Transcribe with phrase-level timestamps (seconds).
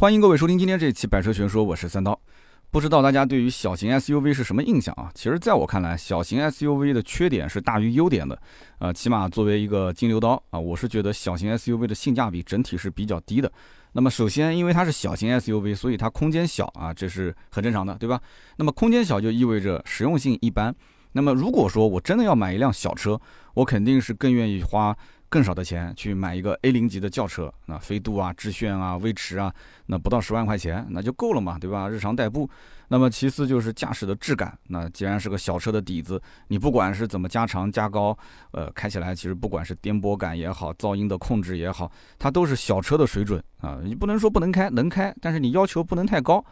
[0.00, 2.18] 欢迎各位收听今天这一期《百车全说》，我是三刀。
[2.70, 5.12] 不知道大家对于小型 SUV 是什么印象啊？
[5.14, 8.40] 其实，在我看来，小型 SUV 的缺点是大于优点的。
[8.78, 13.52] 呃，起码作为一个金牛刀啊，我是觉得小型 SUV 的性价比整体是比较低的。
[13.92, 18.18] 那么，首先，因为它是小型 SUV，所以它空间小啊，这是很正常的，对吧？
[18.56, 20.74] 那么，空间小就意味着实用性一般。
[21.12, 23.20] 那么，如果说我真的要买一辆小车，
[23.52, 24.96] 我肯定是更愿意花。
[25.30, 29.54] 更少的钱去买一个 A 零级的轿车，那飞度啊、致炫啊、威驰啊，
[29.86, 31.88] 那不到十万块钱那就够了嘛，对吧？
[31.88, 32.50] 日常代步。
[32.88, 38.16] 那么其次就是驾驶的质感，那既然是个小车的底子，你不管是怎么加长加高，
[38.50, 43.78] 呃，开起来其实不管是颠簸感也好，噪音的控制也好，它都是小车的水准啊。
[43.84, 46.44] 你不能说不能开，能开，但是你要求不能太高。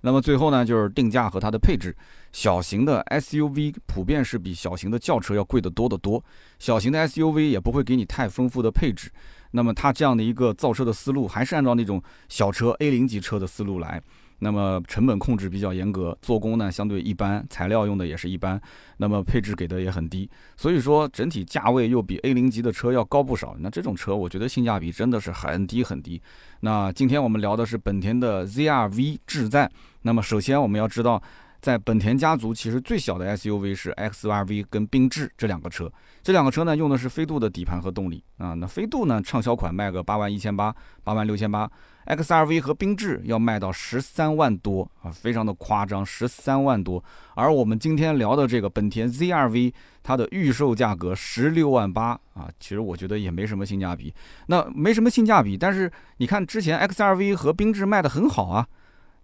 [0.00, 1.96] 那么最后呢，就是定价和它的配置。
[2.32, 6.22] 小型的 SUV 普遍是比小型的轿车要贵得多得多。
[6.58, 9.10] 小型的 SUV 也不会给你太丰富的配置。
[9.52, 14.02] 那么它这样的一个造车的思路，还是按照那种小车 A 零级车的思路来。
[14.38, 18.60] 那么成本控制比较严格，做工呢相对一般，材料用的也是一般，
[18.98, 23.56] 那么配置给的也很低，所以说整体价位又比 A 零级的车要高不少。
[23.60, 26.20] 那这种车我觉得性价比真的是很低很低。
[26.60, 29.70] 那今天我们聊的是本田的 ZR-V 智在。
[30.02, 31.22] 那么首先我们要知道。
[31.58, 35.90] 在本田家族，其实最小的 SUV 是 XRV 跟缤智这两个车。
[36.22, 38.54] 这两个车呢，用的是飞度的底盘和动力啊。
[38.54, 41.68] 那飞度呢，畅销款卖个八万一千八、八万六千八
[42.06, 47.02] ；XRV 和缤智要卖到十三万多啊，非常的夸张，十三万多。
[47.34, 54.14] 而我们今天聊的这个本田 ZRV，它的预售价格十六万八啊，其实我觉得也没什么性价比。
[54.46, 58.66] 那没什么性价比，但是你看之前 XRV 和缤智卖的很好啊。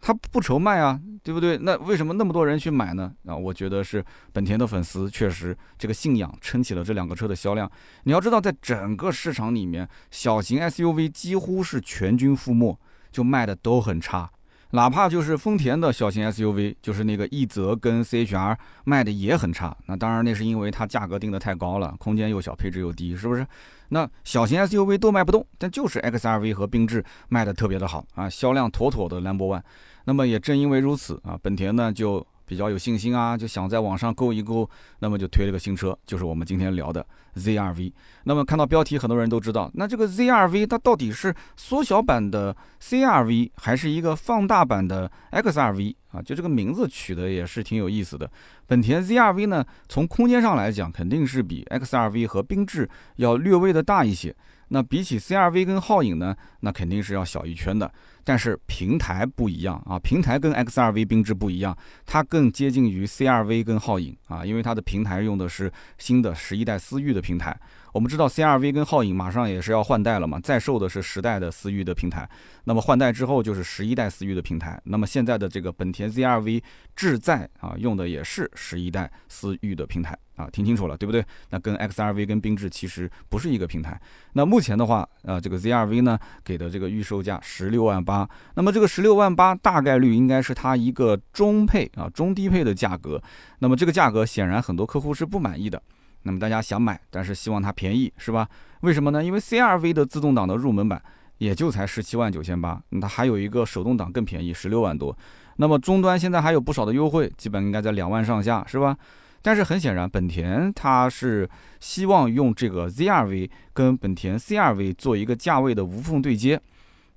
[0.04, 1.56] 他不愁卖啊，对不对？
[1.58, 3.12] 那为什么那么多人去买呢？
[3.24, 7.70] 啊，我觉得是本田的粉丝确实这个信仰撑起了这两个车的销量。
[8.02, 12.76] 你要知道，在整个市场里面，小型 SUV 几乎是全军覆没，
[13.12, 14.28] 就卖的都很差。
[14.74, 19.76] 哪怕就是丰田的小型 SUV，就是那个奕泽跟 CHR 卖的也很差。
[19.86, 23.46] 那当然，那是因为它价格定的太高了，空间又小，配置又低，是不是？
[23.90, 29.62] 那小型 SUV 都卖不动，但就是 XRV 和缤智卖的特别的好啊，销量妥妥的 Number One。
[30.04, 34.68] 那么也正因为如此啊，本田呢就比较有信心啊，就想在网上购一购，
[34.98, 37.92] 那么就推了个新车，就是我们今天聊的 ZRV。
[38.24, 46.20] 那么看到标题，很多人都知道，那这个 ZRV 它到底是缩小版的 CRV 还是一个放大版的 XRV 啊？
[46.20, 48.30] 就这个名字取的也是挺有意思的。
[48.66, 54.34] 本田 ZRV 呢，从空间上来讲，肯定是比 XRV 和缤智要略微的大一些。
[54.68, 57.92] 那比起 CRV 跟皓影呢，那肯定是要小一圈的。
[58.24, 67.56] 但是平台不一样啊，平台跟 XRV 缤智不一样，它更接近于 CRV 跟皓影啊，因为它的平台用的是新的十一代思域的平台。
[67.92, 72.26] 我们知道 CRV 跟皓影马上也是要换代了嘛，在售的是十代的思域的平台，
[72.64, 74.80] 那么换代之后就是十一代思域的平台。
[74.84, 76.62] 那么现在的这个本田 ZRV
[76.96, 81.22] 智在啊，用的也是十一代思域的平台啊，听清楚了对不对？
[81.50, 84.00] 那跟 XRV 跟缤智其实不是一个平台。
[84.32, 93.20] 那目前的话，呃，这个 ZRV 呢给的这个预售价十六万八，啊那么这个十六万八大概率应该是它一个中配啊中低配的价格。
[93.60, 95.82] 那么这个价格显然很多客户是不满意的。
[96.24, 98.48] 那么大家想买，但是希望它便宜，是吧？
[98.82, 99.24] 为什么呢？
[99.24, 101.02] 因为 CRV 的自动挡的入门版
[101.38, 105.16] 也就才十七万九千八，它还有一个手动挡更便宜，十六万多。
[105.56, 108.96] 那么终端现在还有不少的优惠，基本应该在两万上下，是吧？
[109.44, 111.48] 但是很显然，本田它是
[111.80, 116.60] 希望用这个 ZRV 跟本田 CRV 做一个价位的无缝对接。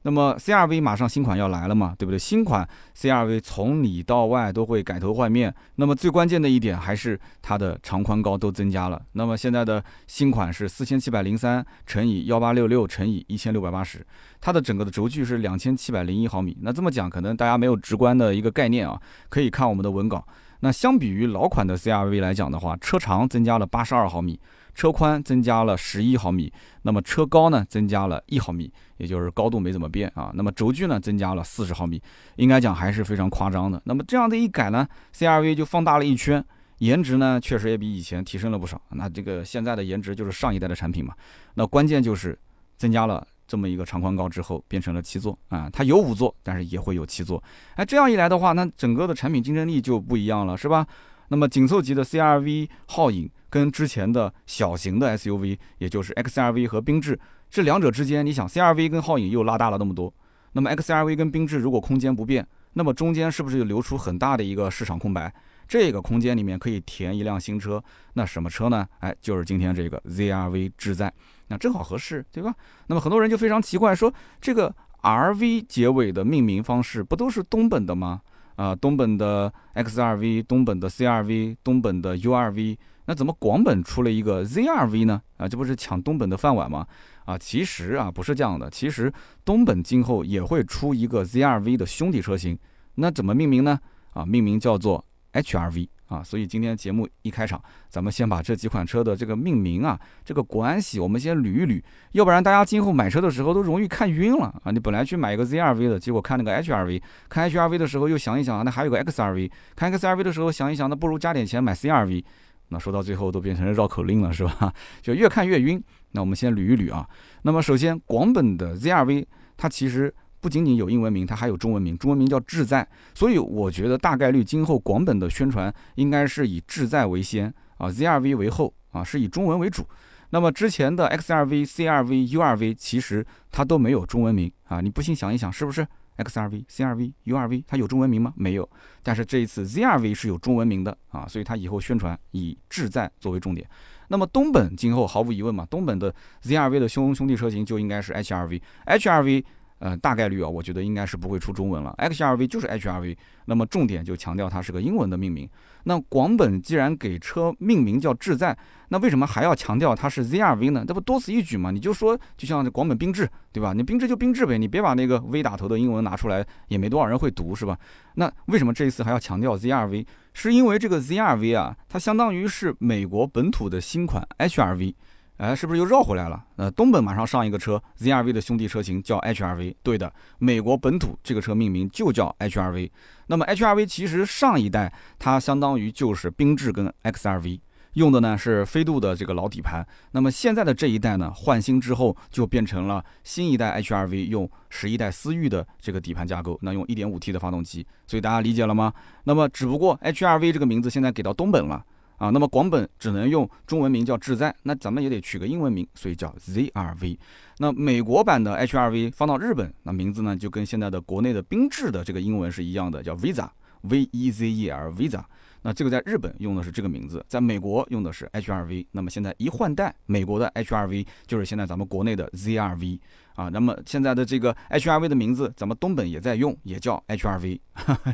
[0.06, 2.20] 那么 CRV 马上新款要来了嘛，对不对？
[2.20, 5.52] 新款 CRV 从里到外都会改头换面。
[5.78, 9.02] 那么最关键的一点还是它的长宽高都增加了。
[9.14, 14.06] 那么现在的新款是四千七百零三乘以幺八六六乘以一千六百八十，
[14.40, 16.56] 它的整个的轴距是两千七百零一毫米。
[16.62, 20.24] 那这么讲，可能大家没有直观的一个概念啊，可以看我们的文稿。
[20.60, 24.40] 那相比于老款的 CRV 来讲的话，车长增加了八十二毫米。
[24.76, 30.32] 车宽增加了十一毫米，那么车高呢增加了一毫米，也就是高度没怎么变啊。
[30.36, 32.00] 那么轴距呢增加了四十毫米，
[32.36, 33.82] 应该讲还是非常夸张的。
[33.86, 34.86] 那么这样的一改呢
[35.16, 36.44] ，CRV 就放大了一圈，
[36.80, 38.80] 颜值呢确实也比以前提升了不少。
[38.90, 41.16] 那这个现在的颜值就是上一代的产品嘛。
[41.54, 42.38] 那关键就是
[42.78, 47.42] 增加了这么一个长宽高之后，变成了七座啊，它有五座，但是也会有七座。
[47.76, 50.86] 哎，这样一来的话，那整个的产品竞争力就不一样了，是吧？
[51.30, 53.30] 那么紧凑级的 CRV、皓影。
[53.56, 57.18] 跟之前的小型的 SUV，也就是 XRV 和缤智
[57.50, 60.14] 这两者之间，你想 CRV 跟皓影又拉大了那么多，
[60.52, 65.34] 那么 XRV 跟缤智如果空间不变，那么中间是不是就留出很大的一个市场空白？
[65.70, 67.82] 这个空间里面可以填一辆新车，
[68.16, 68.86] 那什么车呢？
[69.00, 71.14] 哎，就是今天这个 ZRV 智在，
[71.48, 72.54] 那正好合适，对吧？
[72.88, 78.20] 那么很多人就非常奇怪，说这个 RV 结尾的命名方式不都是东本的吗？
[78.58, 85.22] 啊，东本的 XRV，东本的 CRV，东本的 URV，那怎么广本出了一个 ZRV 呢？
[85.38, 86.86] 啊，这不是抢东本的饭碗吗？
[87.26, 89.12] 啊，其实啊不是这样的，其实
[89.44, 92.58] 东本今后也会出一个 ZRV 的兄弟车型，
[92.96, 93.80] 那怎么命名呢？
[94.14, 95.88] 啊，命名叫做 HRV。
[96.08, 97.60] 啊，所以今天节目一开场，
[97.90, 101.82] 咱们先把这几款车的这个命名啊，这个关系我们先捋一捋，
[102.12, 104.70] 要不然大家今后买车的时候都容易看晕了啊。
[104.72, 112.24] 你本来去买一个 ZRV 的，结果看那个 HRV，看 HRV 的时候又想一想，那还有个 XRV，看 XRV 的时候想一想，那不如加点钱买 CRV，
[112.70, 114.74] 那说到最后都变成绕口令了，是吧？
[115.02, 115.82] 就越看越晕。
[116.12, 117.08] 那我们先捋一捋啊。
[117.44, 119.26] 那么首先，广本的 ZRV
[119.58, 120.14] 它其实。
[120.42, 129.84] 不仅仅有英文名，它还有中文名，中文名叫志在，所以我觉得大概率今后广本的宣传应该是以志在为先啊，ZRV 为后啊，是以中文为主。
[130.30, 138.34] 那么之前的 XRV、CRV、URV 其实它都没有中文名啊，你不信想一想，是不是 XRV、CRV、URV 它有中文名吗？
[138.36, 138.70] 没有。
[139.04, 143.68] 但是这一次 ZRV 是有中文名的啊，所以它以后宣传以志在作为重点。
[144.08, 146.14] 那么东本今后毫无疑问嘛，东本的
[146.44, 149.44] ZRV 的兄兄弟车型就应该是 HRV，HRV。
[149.80, 151.94] 呃，大概率啊，我觉得应该是不会出中文了。
[151.98, 155.50] XRV 就是 HRV，那么重点就强调它是个英文的命名。
[155.84, 158.58] 那广本既然给车命名叫志在，
[158.90, 160.84] 那为什么还要强调它是 ZRV 呢？
[160.88, 161.72] 这不多此一举吗？
[161.72, 163.74] 你就说，就像广本缤智，对吧？
[163.74, 167.78] 你缤智就缤智呗，你别把那个 V 打头的英文拿出来，也没多少人会读，是吧？
[168.16, 170.06] 那为什么这一次还要强调 ZRV？
[170.34, 174.94] 是因为这个 ZRV 啊，它相当于是美国本土的新款 HRV。
[175.38, 176.46] 哎，是不是又绕回来了？
[176.56, 179.76] 呃，东本马上上一个车，ZRV 的兄弟车型叫 HRV。
[179.84, 182.90] 对的，美国本土这个车命名就叫 HRV。
[183.28, 187.60] 那么 HRV 其实上一代它相当于就是缤智跟 XRV
[187.96, 189.86] 用的呢是飞度的这个老底盘。
[190.12, 197.86] 那么现在的这一代呢换新之后就变成了新一代 HRV 用十一代思域的这个底盘架构，那用 1.5T 的发动机。
[198.08, 198.94] 所以大家理解了吗？
[199.26, 201.86] 那么只不过 HRV 这个名字现在给到东本了。
[202.18, 207.18] 啊，那么广本只能用中文名叫志在，那咱们也得取个英文名，所以叫 ZRV。
[207.58, 215.24] 那美国版的 HRV 放到日本，那名字呢就跟现在的国内的缤智的这个英文是一样的，叫 Visa，V E Z E L Visa。
[215.62, 218.86] 那这个在日本用的是这个名字，在美国用的是 HRV。
[218.92, 223.00] 那么现在一换代，美国的 HRV 就是现在咱们国内的 ZRV
[223.36, 223.50] 啊。
[223.50, 227.60] 那么现在的这个 HRV 的名字，咱们东本也在用，也叫 HRV，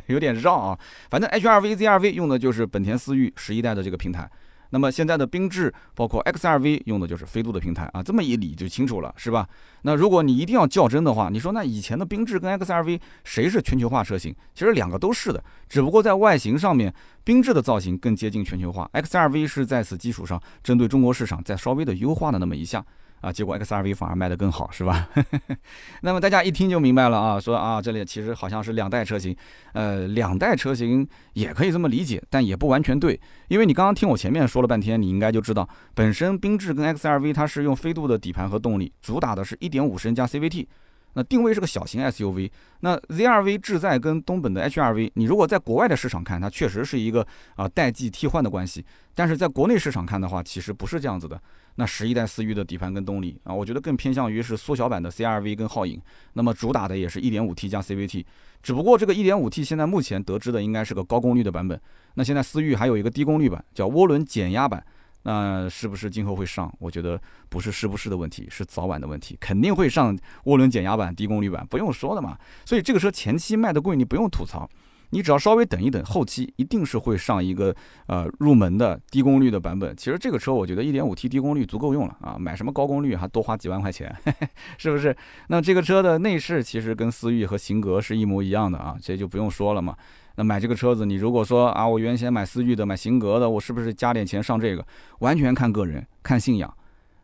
[0.06, 0.78] 有点绕啊。
[1.10, 4.30] 反正 HRV、ZRV 用的就是本田思域十一代的这个平台。
[4.74, 9.46] 那么现在的缤智包括 XRV 用的就是飞度的平台啊，这么一理就清楚了，是吧？
[9.82, 14.34] 那如果你一定要较真的话，你说那以前的缤智跟 XRV 谁是全球化车型？
[14.54, 16.90] 其实两个都是的，只不过在外形上面，
[17.22, 22.82] 缤智的造型更接近全球化，XRV 是在此基础上针对中国市场再稍微的优化了那么一下。
[23.22, 25.08] 啊，结果 X R V 反而卖得更好，是吧？
[26.02, 29.34] 那么大家一听就明白了啊，说啊，这里其实好像是两代车型，
[29.72, 40.68] 呃，两代车型也可以这么理解，但也不完全对，因为你刚刚听我前面说了半天，你应该就知道，本身缤智跟 X R V 它是用飞度的底盘和动力，主打的是一点五升加 C V T。
[41.14, 42.50] 那定位是个小型 SUV，
[42.80, 47.26] 那 ZRV 志在跟东本的 HRV，你如果在国外的市场看，它确实是一个
[47.56, 51.40] 啊代际替换的关系，但是在国内市场看的话，其实不是这样子的。
[51.76, 56.00] 那十一代思域的底盘跟动力啊，我觉得更偏向于是缩小版的 CRV 跟皓影，
[56.34, 58.24] 那么主打的也是一点五 T 加 CVT，
[58.62, 61.80] 只不过这个一点五 T 现在目前得知的应该是个高功率的版本，
[62.14, 64.84] 那现在思域还有一个低功率版，叫涡轮减压版。
[65.22, 66.72] 那是不是今后会上？
[66.78, 72.36] 我觉得不是是不是的问题，是早晚的问题，肯定会上涡轮减压版、低功率版，不用说的嘛。
[72.64, 74.68] 所以这个车前期卖的贵，你不用吐槽，
[75.10, 77.74] 你只要稍微等一等，后期一定是会上一个
[78.06, 79.96] 呃入门的低功率的版本。
[79.96, 84.14] 其实这个车我觉得 1.5T 低功率足够用了啊，买什么高功率还多花几万块钱，
[84.78, 85.14] 是不是？
[85.48, 89.96] 那这个车的内饰其实跟思域和型格是一模一样的啊，这就不用说了嘛。
[90.36, 94.86] 那买这个车子，你如果说啊，我原先买思域的、买型格的，我是不是加点钱上这个？
[95.18, 96.74] 完全看个人，看信仰。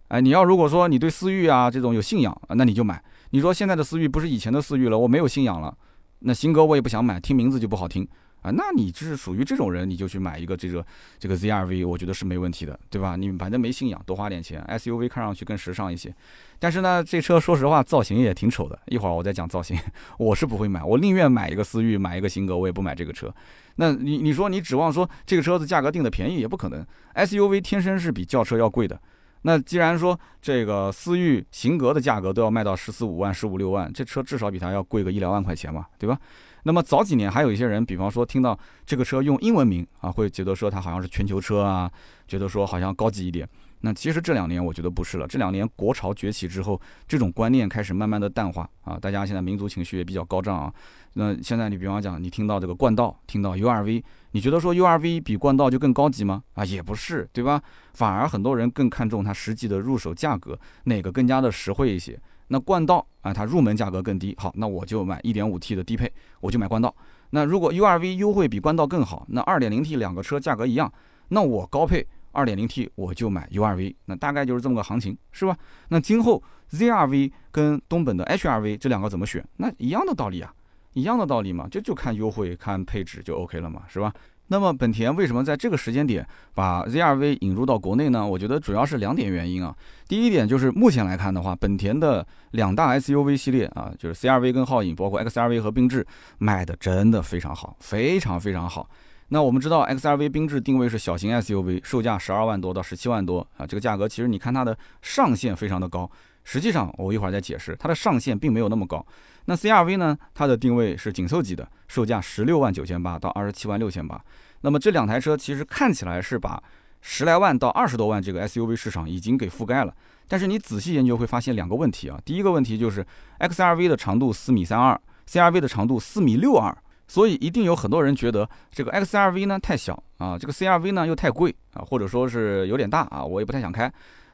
[0.09, 3.03] 哎，你要如果说你对思域啊这种有信仰，那你就买。
[3.31, 5.77] 你说现在的思域不是以前的思域了，我没有信仰了，
[6.21, 8.09] 那型格我也不想买，听名字就不好听。
[8.43, 10.85] 啊，那你就是属于这种人，你就去买一个这个
[11.19, 13.17] 这个 ZRV，我觉得是没问题的，对吧？
[13.17, 16.15] 你反正没信仰，多花点钱，SUV 看上去更时尚一些。
[16.61, 18.79] 但是呢，这车说实话造型也挺丑的。
[18.87, 19.77] 一会儿我再讲造型，
[20.19, 23.33] 我是不会买，我宁愿买一个思域，买一个型格，我也不买这个车。
[23.77, 29.01] 那你你说你指望说这个车子价格定的便宜也不可能，SUV 天生是比轿车要贵的。
[29.43, 36.19] 那既然说这个思域型格的价格都要卖到十四五万、十五六万，这车至少比它要贵个一两万块钱嘛，对吧？
[36.65, 41.91] 那么早几年还有一些人，比方说听到这个车用英文名啊，会觉得说它好像是全球车啊，
[42.27, 43.49] 觉得说好像高级一点。
[43.81, 50.75] 那其实这两年我觉得不是了，这两年国潮崛起之后，这种观念开始慢慢的淡化啊，大家现在民族情绪也比较高涨啊。
[51.13, 56.43] 那现在你比方讲，你听到这个冠道，听到 URV，你觉得说 URV 比冠道就更高级吗？
[56.55, 57.63] 啊，也不是，对吧？
[57.95, 62.19] 反而很多人更看重它实际的入手价格，哪个更加的实惠一些？
[62.49, 66.95] 那冠道啊，它入门价格更低，好，那我就买 1.5T 的低配，我就买冠道。
[67.31, 70.93] 那如果 URV 优惠比冠道更好，那 2.0T 两个车价格一样，
[71.29, 72.07] 那我高配。
[72.31, 75.57] 二点零 T 我就买 URV，那大概就是这么个行情，是吧？
[75.89, 76.41] 那今后
[76.71, 79.45] ZRV 跟东本的 HRV 这两个怎么选？
[79.57, 80.55] 那一样的道理啊，
[80.93, 84.13] 一样的道理嘛，就就看优惠、看配置就 OK 了嘛，是吧？
[84.49, 88.27] 那么本田为什么在这个时间点把 ZRV 引入到国内呢？
[88.27, 89.75] 我觉得主要是两点原因啊。
[90.07, 96.07] 第一点就是目前来看的话，本田的两大 SUV 系列啊，就是 CRV 跟皓影，包括 XRV 和缤智，
[96.39, 98.89] 卖的真的非常好，非常非常好。
[99.29, 106.11] 那我们知道，XRV 缤智定位是小型 SUV，售价十二万多到十七万多啊，这个价格其实你看它的上限非常的高。
[106.45, 109.05] 实际上，我一会儿再解释，它的上限并没有那么高。
[109.49, 114.23] 那 CRV 呢，它的定位是紧凑级的，售价十六万九千八到二十七万六千八。
[114.61, 116.63] 那么这两台车其实看起来是把
[117.01, 119.95] 十来万到二十多万这个 SUV 市场已经给覆盖了，
[120.29, 122.21] 但是你仔细研究会发现两个问题啊。
[122.27, 123.03] 第一个问题就是
[123.39, 126.77] XRV 的长度四米三二，CRV 的长度四米六二。
[127.11, 133.91] 所以一定有很多人觉得这个 XRV 呢太小啊，这个 CRV 呢又太贵啊，或者说是有点大啊，我也不太想开。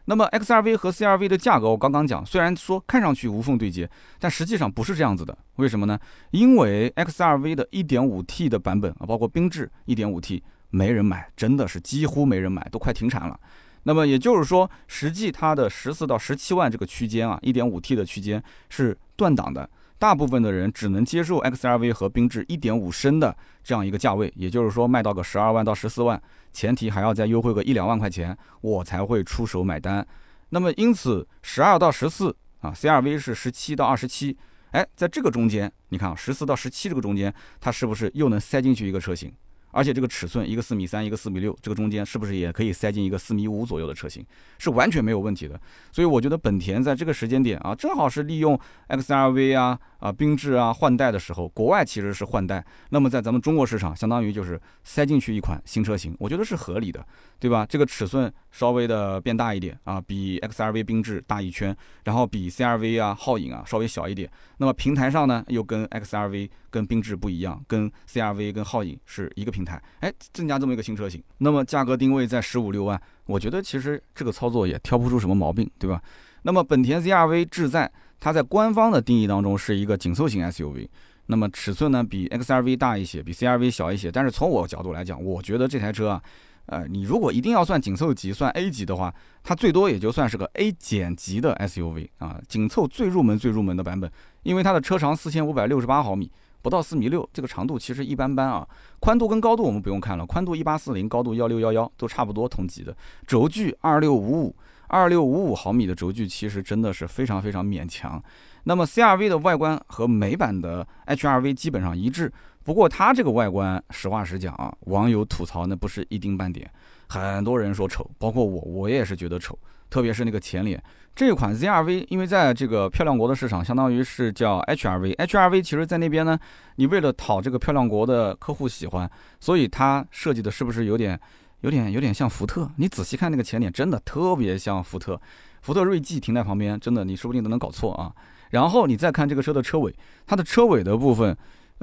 [0.06, 5.36] 那么 XRV 和 CRV 的价格我刚刚讲，虽然说看上去无缝对接，但实际上不是这样子的。
[5.56, 5.98] 为什么呢？
[6.30, 13.38] 因为 XRV 的 1.5T 的版本啊，包括缤智 1.5T 没人买，真的是几乎没人买，都快停产了。
[13.84, 19.68] 那么也就是说，实际它的十四到十七万这个区间啊，1.5T 的区间是断档的。
[19.96, 26.20] 大部分的人只能接受 XRV 和缤智1.5升的这样一个价位，也就是说卖到个十二万到十四万，
[26.54, 30.06] 前提还要再优惠个一两万块钱，我才会出手买单。
[30.50, 34.36] 那么因此，十二到十四啊，CRV 是十七到二十七，
[34.70, 39.34] 哎，在这个中间，你看十四到十七这个中间，它是不是又能塞进去一个车型？
[39.74, 44.24] 而且这个尺寸，一个四米三，一个四米六，这个中间是不是也可以塞进一个四米五左右的车型？
[44.58, 45.60] 是完全没有问题的。
[45.90, 49.78] 所以我觉得本田在这个时间点啊，正好是利用 XRV 啊。
[50.04, 57.02] 啊，缤智啊，换代的时候，国外其实是换代，那么在咱们中国市场，相当于就是塞进去一款新车型，我觉得是合理的，
[57.40, 57.64] 对吧？
[57.64, 64.30] 这个尺寸稍微的变大一点啊，比 XRV 缤智大一圈，然后比 CRV 啊、皓影啊稍微小一点。
[64.58, 76.00] 那么平台上呢，又跟 XRV 跟缤智不一样，跟 CRV 跟皓影是一个平台，哎，增加这么一个新车型，那么价格定位在十五六万，我觉得其实这个操作也挑不出什么毛病，对吧？
[76.42, 77.90] 那么本田 C R V 智在。
[78.20, 80.88] 它在官方的定义当中是一个紧凑型 SUV，
[81.26, 84.10] 那么尺寸呢比 XRV 大一些，比 CRV 小一些。
[84.10, 86.22] 但是从我角度来讲，我觉得这台车啊，
[86.66, 94.10] 呃，你如果一定要算紧凑级、算 A 级的话，它最多也就算是个 A 减级的 SUV 啊，紧凑最入门、最入门的版本。
[94.42, 96.30] 因为它的车长四千五百六十八毫米，
[96.62, 98.66] 不到四米六，这个长度其实一般般啊。
[99.00, 102.96] 宽度跟高度我们不用看了，宽度一八四零，高度幺六幺幺，都差不多同级的。
[103.26, 104.56] 轴距二六五五。
[104.86, 108.22] 二六五五毫米的轴距其实真的是非常非常勉强。
[108.64, 112.30] 那么 CRV 的外观和美版的 HRV 基本上一致，
[112.64, 116.68] 不过它这个外观，实话实讲啊，网友吐槽那不是一丁半点，
[117.08, 119.56] 很多人说丑，包括我，我也是觉得丑，
[119.88, 120.82] 特别是那个前脸。
[121.14, 126.36] 这款 ZRV 因为在这个漂亮国的市场，相当于是叫 HRV，HRV 其实在那边呢，
[126.76, 131.20] 你为了讨这个漂亮国的客户喜欢，所以它设计的是不是有点？
[131.60, 135.18] 有点有点像福特，你仔细看那个前脸，真的特别像福特。
[135.62, 138.12] 福特锐际停在旁边，真的你说不定都能搞错啊。
[138.50, 139.94] 然后你再看这个车的车尾，
[140.26, 141.34] 它的车尾的部分，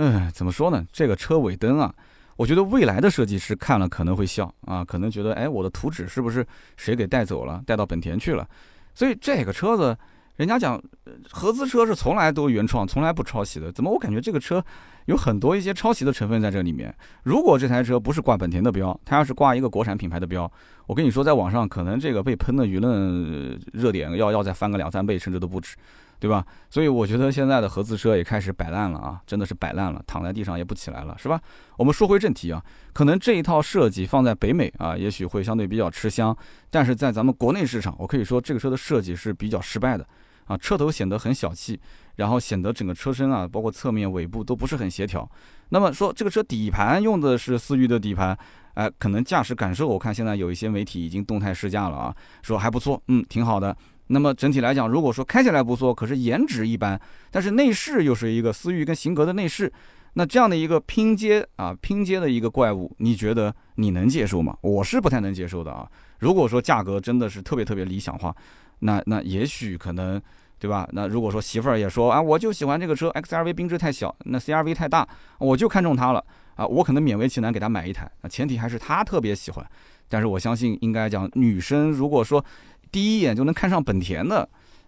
[0.04, 0.84] 嗯，怎么说呢？
[0.92, 1.94] 这个车尾灯啊，
[2.36, 6.44] 我觉得未来的设计师看了可能会笑啊，可能觉得，哎，我的图纸是不是
[6.76, 8.48] 谁给带走了，带到本田去了？
[8.96, 9.96] 所以这个车子。
[10.38, 10.82] 人家讲
[11.30, 13.72] 合资车是从来都原创，从来不抄袭的。
[13.72, 14.64] 怎么我感觉这个车
[15.06, 16.92] 有很多一些抄袭的成分在这里面？
[17.22, 20.52] 如果这台车不是挂本田的标，它要是挂一个国产品牌的标，
[20.88, 25.76] 我跟你说，在网上可能这个被喷的舆论热点要要再翻个两三倍，甚至都不止，
[26.22, 26.46] 对吧？
[26.70, 31.42] 所以我觉得现在的合资车也开始摆烂了啊，真的是摆烂了，躺在地上也不起来了，是吧？
[31.78, 32.64] 我们说回正题啊，
[32.94, 36.38] 可能这一套设计放在北美啊，也许会相对比较吃香，
[36.70, 40.06] 但是在咱们国内市场，我可以说这个车的设计是比较失败的。
[40.46, 41.80] 啊，车头显得很小气，
[42.18, 45.28] 然后显得整个车身啊，包括侧面尾部都不是很协调。
[45.70, 48.38] 那么说这个车底盘用的是思域的底盘，
[48.74, 53.76] 哎，可能驾驶感受，我看现在有一些媒体已经动态试驾了啊，说还不错，嗯，挺好的。
[54.12, 57.00] 那么整体来讲，如果说开起来不错，可是颜值一般，
[57.32, 59.72] 但是内饰又是一个思域跟型格的内饰，
[60.14, 64.56] 那这样的一个拼接啊，拼接的一个怪物，你觉得你能接受吗？
[64.62, 65.90] 我是不太能接受的啊。
[66.20, 68.36] 如果说价格真的是特别特别理想化，
[68.80, 70.22] 那那也许可能，
[70.60, 70.86] 对吧？
[70.92, 75.08] 那如果说媳妇儿也说啊，我就喜欢这个车，XRV 缤智太小，那 CRV 太大，
[75.40, 76.22] 我就看中它了
[76.56, 79.66] 啊，我可能勉为其难给她买一台，那前提还是她特别喜欢。
[80.10, 82.44] 但是我相信，应该讲女生如果说
[82.92, 84.48] 第一眼就能看上本田的，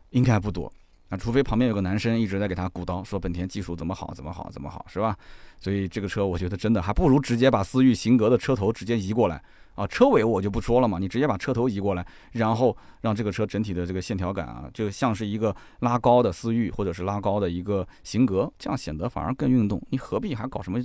[0.09, 0.71] 应该不多。
[1.09, 5.15] 啊，除非旁边有个男生一直在给他鼓捣，说本田技术怎么好，怎么好，怎么好，是吧？
[5.59, 9.41] 所以这个车我觉得真的还不如直接把思域型格的车头直接移过来
[9.75, 19.79] 啊，车尾我就不说了嘛，你直接把车头移过来，然后让这个车整体的这个线条感啊，就像是一个拉高的思域或者是拉高的一个型格，这样显得反而更运动。
[19.91, 20.79] 你何必还搞什么？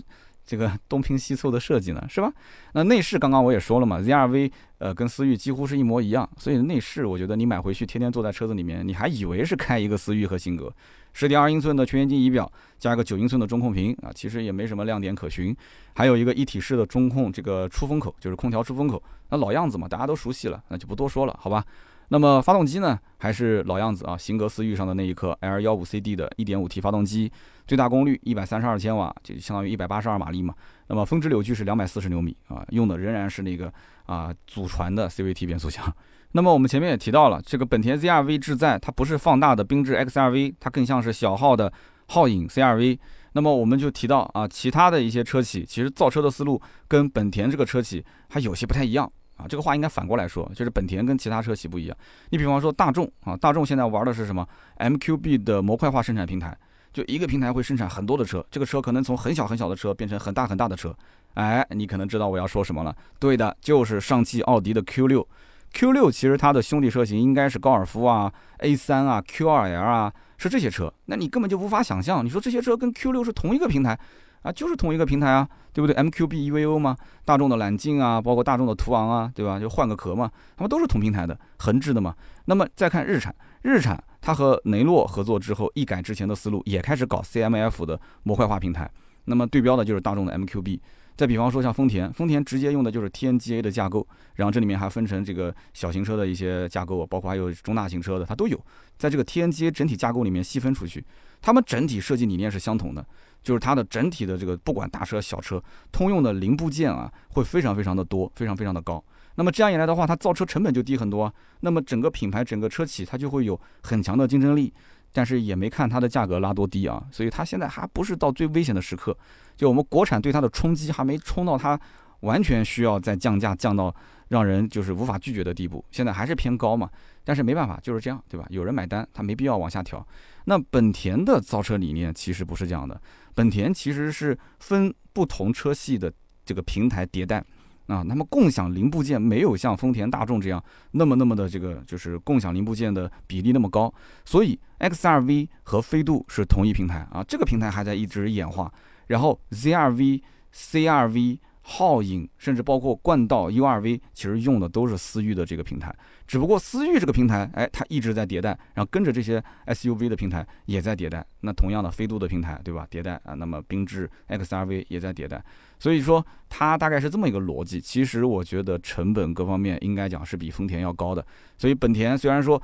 [0.49, 2.33] 这个东拼西凑的设计呢，是吧？
[2.73, 10.73] 那内饰刚刚我也说了嘛，ZRV 呃跟思域几乎是一模一样，所以内饰我觉得你买回去天天坐在车子里面，你还以为是开一个思域和型格。
[11.13, 15.55] 十点二英寸的全液晶仪表加一个九英寸的中控屏啊，其实也没什么亮点可循。
[15.95, 21.63] 还有一个一体式的中控这个出风口，就是空调出风口，那老样子嘛，大家都熟悉了，那就不多说了，好吧？
[22.11, 27.31] 那么发动机呢，还是老样子啊，型格思域上的那一颗 L 幺五 CD 的 1.5T 发动机，
[27.69, 30.55] 最大功率132千瓦，就相当于182马力嘛。
[30.89, 33.73] 那么峰值扭矩是240牛米啊，用的仍然是那个
[34.07, 35.85] 啊祖传的 CVT 变速箱。
[36.33, 41.73] 那么我们前面也提到了，这个本田 ZR-V 智在它不是放大的缤智 XR-V，它更像是小号的
[42.09, 42.99] 皓影 CR-V。
[43.33, 49.11] 那么我们就提到啊，其他的一些车企其实造车的思路跟本田这个车企还有些不太一样。
[49.37, 51.97] 啊，这个话应该反过来说，就是本田跟其他车企不一样。
[52.31, 54.45] 你比方说大众啊，大众现在玩的是什么
[54.79, 56.59] ？MQB 的模块化生产平台，
[56.93, 60.95] 就一个平台会生产很多的车，这个车可能从很小很小的车变成很大很大的车。
[61.35, 62.95] 哎，你可能知道我要说什么了。
[63.19, 65.25] 对的，就是上汽奥迪的 Q6。
[65.73, 70.93] Q6 其实它的兄弟车型应该是高尔夫啊、A3 啊、Q2L 啊，是这些车。
[71.07, 73.99] 那你根本就无法想象，你说这些车跟 Q6 是同一个平台。
[74.43, 79.59] 啊，就是同一个平台啊，对不对？MQB EVO 嘛，大众的揽境啊，包括大众的途昂啊，对吧？
[79.59, 82.15] 就换个壳嘛，他们都是同平台的，横置的嘛。
[82.45, 88.91] 那么再看日产，日产它和雷诺合作之后，一改之前的思路，也开始搞 CMF 的模块化平台。
[89.25, 90.81] 那么对标的就是大众的 MQB。
[91.17, 98.57] 再比方说像丰田，丰田直接用的就是 TNGA 的架构，然后这里面还分成这个小型车的一些架构，包括还有中大型车的，它都有，
[98.97, 101.05] 在这个 TNGA 整体架构里面细分出去，
[101.43, 103.05] 它们整体设计理念是相同的。
[103.43, 109.03] 就是它的整体的这个不管大车小车，通用的零部件啊，会非常非常的多，非常非常的高。
[109.39, 111.33] 那么这样一来的话，它造车成本就低很多。
[111.61, 114.75] 那么整个品牌、整个车企，它就会有很强的竞争力。
[115.13, 119.17] 但是也没看它的价格拉多低啊，所以它现在还不是到最危险的时刻。
[119.57, 121.81] 就我们国产对它的冲击还没冲到它
[122.21, 123.95] 完全需要再降价降到
[124.29, 126.91] 让人就是无法拒绝的地步，现在还是偏高嘛。
[127.25, 128.45] 但是没办法，就是这样，对吧？
[128.51, 130.07] 有人买单，它没必要往下调。
[130.45, 133.01] 那本田的造车理念其实不是这样的。
[133.35, 136.13] 本田其实是分不同车系的
[136.45, 137.43] 这个平台迭代
[137.89, 143.93] 啊，那么共享零部件没有像丰田、大众这样那么那么的这个就是共享零部件的比例那么高，
[144.25, 148.73] 所以 XRV 和飞度是同一平台啊，这个平台还在一直演化，
[149.09, 150.23] 然后 ZRV、
[150.55, 151.39] CRV。
[151.69, 155.95] 皓影，甚至包括冠道 URV，其实用的都是思域的这个平台，
[156.27, 161.23] 只不过思域这个平台，哎，它一直在迭代，然后跟着这些 SUV 的平台也在迭代。
[161.43, 162.89] 那同样的飞度的平台，对吧？
[162.91, 165.45] 迭代啊，那么缤智 XRV 也在迭代，
[165.79, 167.79] 所以说它大概是这么一个逻辑。
[167.79, 171.25] 其实我觉得成本各方面应该讲是比丰田要高的。
[171.59, 172.61] 所以本田虽然说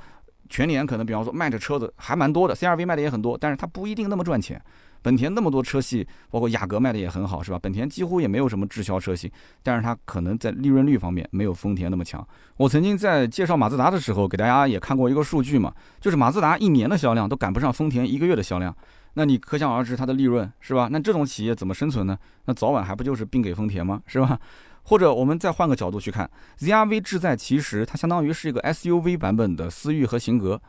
[0.49, 4.59] 全年可能比方说卖的车子还蛮多的，CRV 卖的也很多，但是它不一定那么赚钱。
[5.05, 7.59] 本田那么多车系，包括雅阁卖的也很好，是吧？
[7.61, 9.29] 本田几乎也没有什么滞销车型，
[9.61, 12.27] 但是它可能在利润率方面没有丰田那么强。
[12.57, 18.75] 我曾经在介绍马自达的时候，给大家也看过一个数据嘛，就是马自达一年的销量都赶不上丰田一个月的销量，
[19.13, 20.89] 那你可想而知它的利润是吧？
[20.91, 22.17] 那这种企业怎么生存呢？
[22.45, 24.01] 那早晚还不就是并给丰田吗？
[24.07, 24.39] 是吧？
[24.81, 30.59] 或者我们再换个角度去看，ZRV 智在其实它相当于是一个 SUV 版本的思域和型格。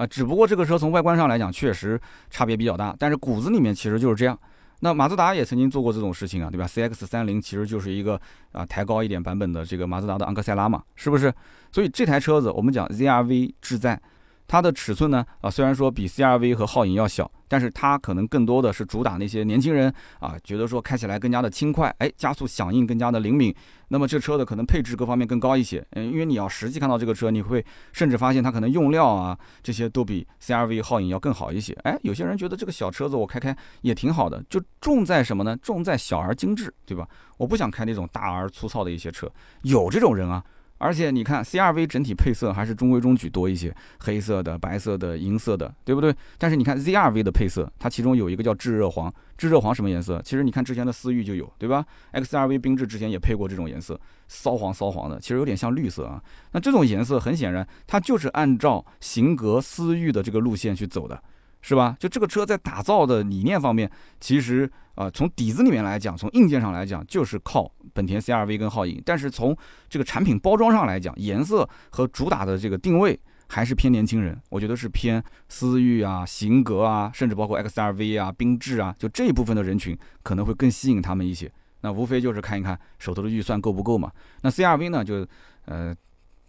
[0.00, 4.38] 啊，只不过这个车从外观上来讲，确实差别比较大，但是骨子里面其实就是这样。
[4.78, 8.18] 那马自达也曾经做过这种事情啊，对吧？CX 三零其实就是一个
[8.52, 11.30] 啊抬高一点版本的这个马自达的昂克赛拉嘛，是不是？
[11.70, 14.00] 所以这台车子我们讲 ZRV 智在。
[14.48, 15.22] 它的尺寸呢？
[15.42, 23.52] 啊，虽然说比 CRV 和皓影要小，但是它可能更多的是主打那些年轻人啊，觉得说开起来更加的轻快，哎，加速响应更加的灵敏。
[23.88, 31.72] 那么这车的可能配置各方面更高一些，嗯，因为你要实际看到这个车，你会甚至发现它可能用料啊这些都比 CRV、皓影要更好一些。
[31.82, 35.56] 哎，有些人觉得这个小车子我开开也挺好的，就重在什么呢？
[35.56, 37.08] 重在小而精致，对吧？
[37.36, 39.28] 我不想开那种大而粗糙的一些车，
[39.62, 40.44] 有这种人啊。
[40.80, 46.12] 而且你看，CRV 整体配色还是中规中矩多一些，黑色的、白色的、银色的，对不对？
[46.38, 50.22] 但是你看 ZRV 的配色，它其中有一个叫炙热黄，炙热黄什么颜色？
[50.24, 56.22] 其实你看之前的思域就有，对吧？XRV 缤智之前也配过这种颜色，骚黄骚黄的，其实有点像绿色啊。
[56.52, 61.22] 那这种颜色很显然，它就是按照型格思域的这个路线去走的。
[61.62, 61.96] 是吧？
[62.00, 69.00] 就这个车在打造的理念方面，其实啊，从底子里面来讲，从硬件上来讲，就是靠本田 CRV 跟皓影。
[69.04, 69.56] 但是从
[69.88, 74.40] 这个产品包装上来讲，颜色和主打的这个定位还是偏年轻人。
[74.48, 81.50] 我觉得是偏思域啊、型格啊，甚至包括 XRV 啊、缤智啊，就这一部分的人群可能会更吸引他们一些。
[81.82, 84.10] 那无非就是看一看手头的预算够不够嘛。
[84.42, 85.26] 那 CRV 呢，就
[85.66, 85.94] 呃。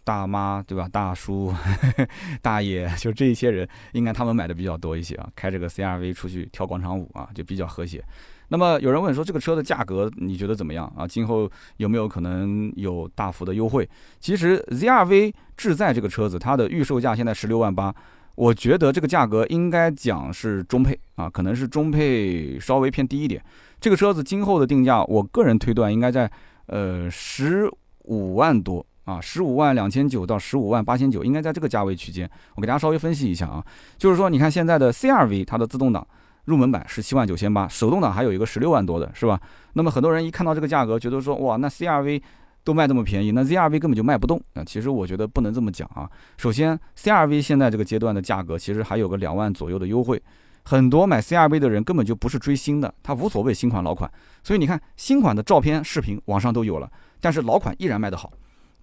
[0.04, 0.88] 大妈对吧？
[0.90, 1.54] 大叔、
[2.42, 5.28] 大爷， 就这一些人，应该他们买的比较多一些啊。
[5.34, 8.02] 开这个 CRV 出去跳广场舞啊，就比较和谐。
[8.48, 11.06] 那么有人问说，这个车的价格你觉得怎么样啊？
[11.06, 13.88] 今后有没有可能有大幅的优惠？
[14.20, 17.94] 其实 ZRV 智在这个车子，它的预售价现在十六万八，
[18.34, 23.42] 我觉得这个价格应该讲是中配啊，可能是中配稍微偏低一点。
[23.80, 26.30] 这个车子今后的定价，我个人推断应该在
[26.66, 27.70] 呃十
[28.04, 28.84] 五万多。
[29.04, 32.28] 啊，十五万两千九到十五万八千九，应该在这个价位区间。
[32.54, 33.64] 我给大家稍微分析一下啊，
[33.98, 36.06] 就是说，你看现在的 CRV 它的自动挡
[36.44, 39.40] 入门版十七万九千八，手动挡还有一个十六万多的，是吧？
[39.72, 42.22] 那么很多人一看到这个价格，觉得说，哇，那 CRV
[42.64, 44.62] 都卖这么便宜，那 ZRV 根本就卖不动啊。
[44.64, 46.08] 其实我觉得不能这么讲啊。
[46.36, 50.22] 首先，CRV 现在这个阶段的价格其实还有个两万左右的优惠，
[50.62, 54.08] 很多买 CRV 的人根本就不是追新的，他无所谓新款老款。
[54.44, 56.88] 所以你看，新款的照片、视频网上都有了，
[57.20, 58.32] 但是老款依然卖得好。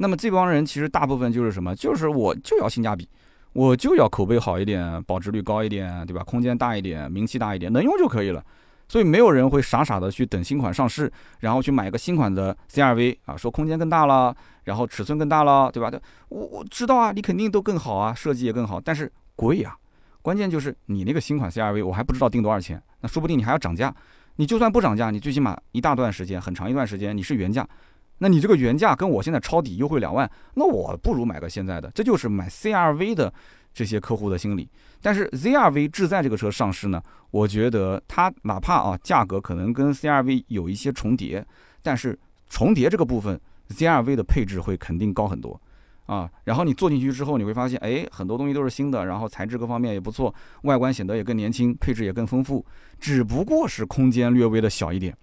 [0.01, 1.75] 那么这帮人其实大部分就是什么？
[1.75, 3.07] 就是我就要性价比，
[3.51, 6.23] 我就要口碑好一点，保值率高一点，对吧？
[6.23, 8.41] 空间大一点，名气大一点，能用就可以了。
[8.87, 15.91] 所以没有人会傻傻的去等新款上市，然后去买一个新款的 CRV 啊，说空间更大了，然后尺寸更大了，对吧？
[16.29, 19.75] 我我知道啊，你肯定都更好啊，设计也更好，但是贵呀。
[20.21, 23.93] 关键就是你那个新款 CRV，我还不知道定多少钱，那说不定你还要涨价。
[24.37, 27.67] 你就算不涨价，你最起码一大段时间，很长一段时间你是原价。
[28.19, 33.33] 那你这个原价跟我现在抄底优惠两万，那我不如买个现在的，这就是买 CRV 的
[33.73, 34.69] 这些客户的心理。
[35.01, 37.01] 但是 ZRV 智在这个车上市呢，
[37.31, 41.45] 我觉得它哪怕啊价格可能跟 CRV 有一些重叠，
[41.81, 45.57] 但是重叠这个部分，ZRV 的配置会肯定高很多
[46.05, 46.29] 啊。
[46.43, 52.65] 然后你坐进去之后，你会发现，哎，很多东西都是新的，然后材质各方面也不错，外观显得也更年轻，配置也更丰富，
[52.99, 55.15] 只不过是空间略微的小一点。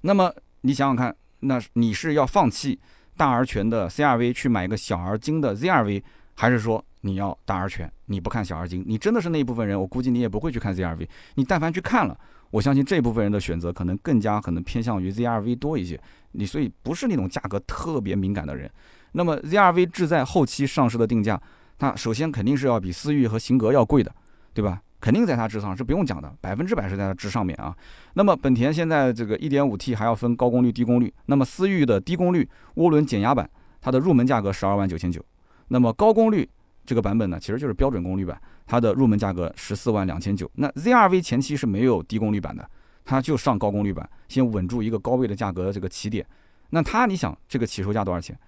[0.00, 1.14] 那么你想想看。
[1.40, 2.78] 那你是要放弃
[3.16, 6.02] 大而全的 CRV 去买一个小而精的 ZRV，
[6.34, 8.84] 还是说你要大而全，你不看小而精？
[8.86, 11.06] 你真的是那一部分人，我估计你也不会去看 ZRV。
[11.34, 12.18] 你但凡去看了，
[12.50, 16.00] 我相信这部分人的选择可能更加可能偏向于 ZRV 多一些。
[16.32, 18.70] 你所以不是那种价格特别敏感的人。
[19.12, 21.40] 那么 ZRV 志在后期上市的定价，
[21.78, 24.14] 它首先肯定是要比思域和型格要贵的，
[24.54, 24.80] 对吧？
[25.00, 27.74] 肯定在它之上是不用讲的，百分之百是在它之上面啊。
[28.14, 31.12] 那么本田现在这个 1.5T 还要分高功率、低功率。
[31.26, 33.48] 那么思域的低功率涡轮减压版，
[33.80, 35.24] 它的入门价格十二万九千九。
[35.68, 36.48] 那么高功率
[36.84, 40.50] 这个版本呢，其实就是标准功率版，它的入门价格十四万两千九。
[40.54, 42.68] 那 ZRV 前期是没有低功率版的，
[43.04, 46.26] 它就上高功率版，先稳住一个高位的价格这个起点。
[46.70, 48.38] 那它你想这个起售价多少钱？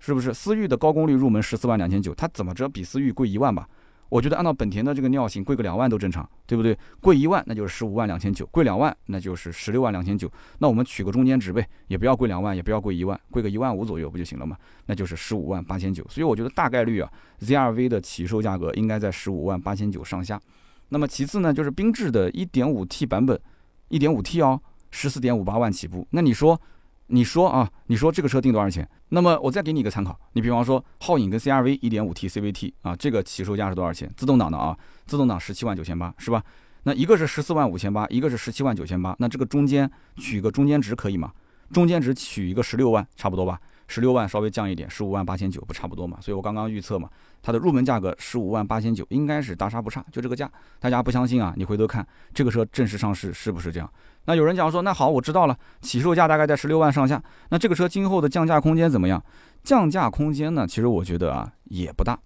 [0.00, 2.14] 是不是思域的高功率入门十四万两千九？
[2.14, 3.68] 它怎么着比思域贵一万吧？
[4.08, 6.76] 我觉得按照本田的这个尿性，贵个两万都正常，对不对？
[7.00, 10.30] 贵一万那就是十五万两千九，贵两万那就是十六万两千九。
[10.58, 14.56] 那我们取个中间值呗，也不要贵两万，也不要贵一万，贵个一万五左右不就行了吗？
[14.86, 16.04] 那就是十五万八千九。
[16.08, 20.40] 所以我觉得大概率啊，ZRV 的起售价格应该在十五万八千九上下。
[20.88, 23.38] 那么其次呢，就是缤智的 1.5T 版本
[23.90, 26.06] ，1.5T 哦，十四点五八万起步。
[26.10, 26.60] 那你说？
[27.08, 28.88] 你说啊，你说这个车定多少钱？
[29.08, 34.12] 那么我再给你一个参考，你比方说皓影跟 CRV 1.5T CVT 啊，这个起售价是多少钱？
[34.16, 36.42] 自动挡的啊，自动挡十七万九千八是吧？
[36.84, 41.32] 那一个是十四万五千八，一个是十七万九千八，那这个中间取个中间值可以吗？
[41.72, 43.60] 中间值取一个十六万，差不多吧？
[43.88, 46.18] 十六万稍微降一点，十五万八千九不差不多嘛？
[46.20, 47.08] 所以我刚刚预测嘛，
[47.42, 50.48] 它的入门价格十五万八千九，应该是大差不差，就这个价。
[50.78, 51.52] 大家不相信啊？
[51.56, 53.90] 你回头看这个车正式上市是不是这样？
[54.26, 57.20] 那有人讲说，那好，我知道了，起售价大概在十六万上下。
[57.48, 59.22] 那这个车今后的降价空间怎么样？
[59.62, 60.66] 降价空间呢？
[60.66, 62.18] 其实我觉得啊，也不大。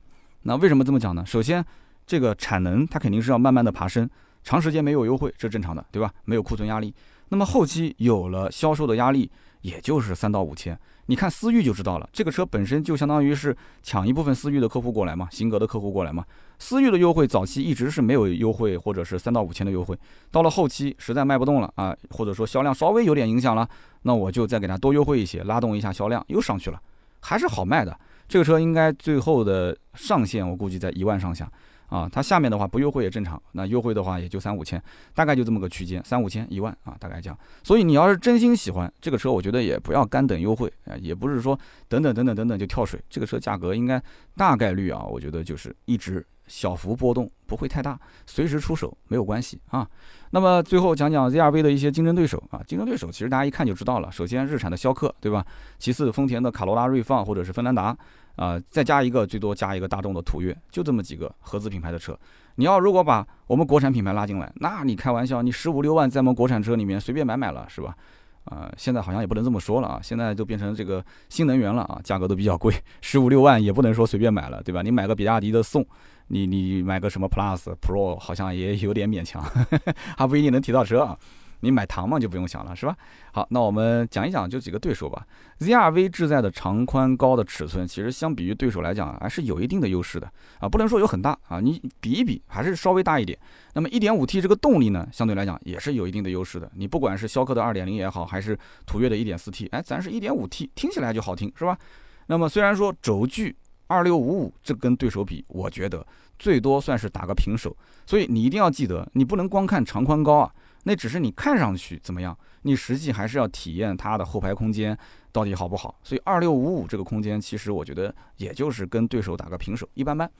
[0.43, 1.25] 那为什么这么讲呢？
[1.25, 1.65] 首先，
[2.05, 4.11] 这个产能它肯定是要慢慢的爬升，
[4.43, 6.13] 长时间没有优惠，这正常的，对吧？
[6.25, 6.93] 没有库存压力。
[7.29, 10.77] 那么后期有了销售的压力，也就是三到五千。
[11.07, 16.25] 你看思域就知道了，这个车本身就相当于是抢一部分思域的客户过来嘛，型格的客户过来嘛。
[16.59, 19.99] 思域的优惠早期一直是没有优惠，或者是三到五千的优惠。
[20.31, 23.69] 到了后期实在卖不动了啊，或者说销量稍微有点影响了，
[24.03, 26.81] 那我就再给它多优惠一些，拉动一下销量，又上去了，
[27.21, 27.99] 还是好卖的。
[28.29, 31.51] 这个车应该最后的上限我估计在一万上下。
[31.93, 34.83] 啊，它下面的话不优惠也正常，那优惠的话也就三五千，
[35.15, 37.39] 大概就这么个区间，三五千一万啊，大概这样。
[37.63, 42.99] 所以你要是真心喜欢这个车，我觉得也不要干等优惠啊，也不是说等等等等等等就跳水。
[43.11, 44.03] 这个车价格应该
[44.35, 49.87] 大概率啊，我觉得就是一直小幅波动，不会太大，随时出手没有关系啊。
[50.31, 55.45] 那么最后讲讲 ZR-V 的一些竞争对手啊，竞争对手其实大家一看就知道了，首先日产的逍客，对吧？
[55.79, 57.95] 其次丰田的卡罗拉、锐放或者是芬兰达。
[58.37, 62.19] 啊，再加一个，最多加一个大众的途岳，就这么几个合资品牌的车。
[62.57, 67.97] 你要如果把我们国产品牌拉进来，那你开玩笑，你十五六万在我们国产车里面随便买买了，是吧？
[68.45, 74.83] 啊，现在好像也不能这么说了啊，现在就变成这个新能源了啊，价格都比较贵， 十五六万也不能说随便买了，对吧？
[74.83, 75.87] 你买个比亚迪的宋，
[76.27, 79.43] 你你买个什么 Plus Pro，好像也有点勉强，
[80.19, 81.17] 还不一定能提到车啊。
[81.63, 82.95] 你买唐嘛就不用想了，是吧？
[83.33, 85.27] 好，那我们讲一讲就几个对手吧。
[85.61, 93.39] ZR-V 志在的长宽高的尺寸，其实相比于对手来讲还是有一定的优势的啊，不能说有很大啊，你比一比还是稍微大一点。
[93.75, 96.71] 那么 1.5T 这个动力呢，相对来讲也是有一定的优势的。
[96.75, 101.79] 你不管是逍客的2.0也好，还是途岳的 1.4T，哎，咱是一点五 T，听起来就好听，是吧？
[102.27, 103.55] 那么虽然说轴距
[103.89, 106.05] 2655，这跟对手比，我觉得
[106.39, 107.77] 最多算是打个平手。
[108.05, 110.51] 所以你一定要记得，你不能光看长宽高啊。
[110.85, 114.97] 那只是你看上去怎么样，你实际还是要体验它的后排空间
[115.31, 115.99] 到底好不好。
[116.03, 120.31] 所以二六五五这个空间，其实我觉得也就是跟对手打个平手，一般般。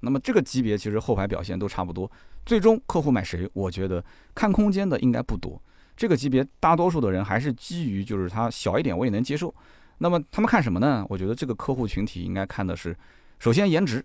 [0.00, 2.10] 那么这个级别其实后排表现都差不多。
[2.44, 5.62] 最终客户买谁，我觉得看空间的应该不多。
[5.96, 9.54] 这个级别大多数的人还是基于就是它小一点我也能接受。
[9.98, 11.06] 那么他们看什么呢？
[11.08, 12.96] 我觉得这个客户群体应该看的是，
[13.38, 14.04] 首先颜值。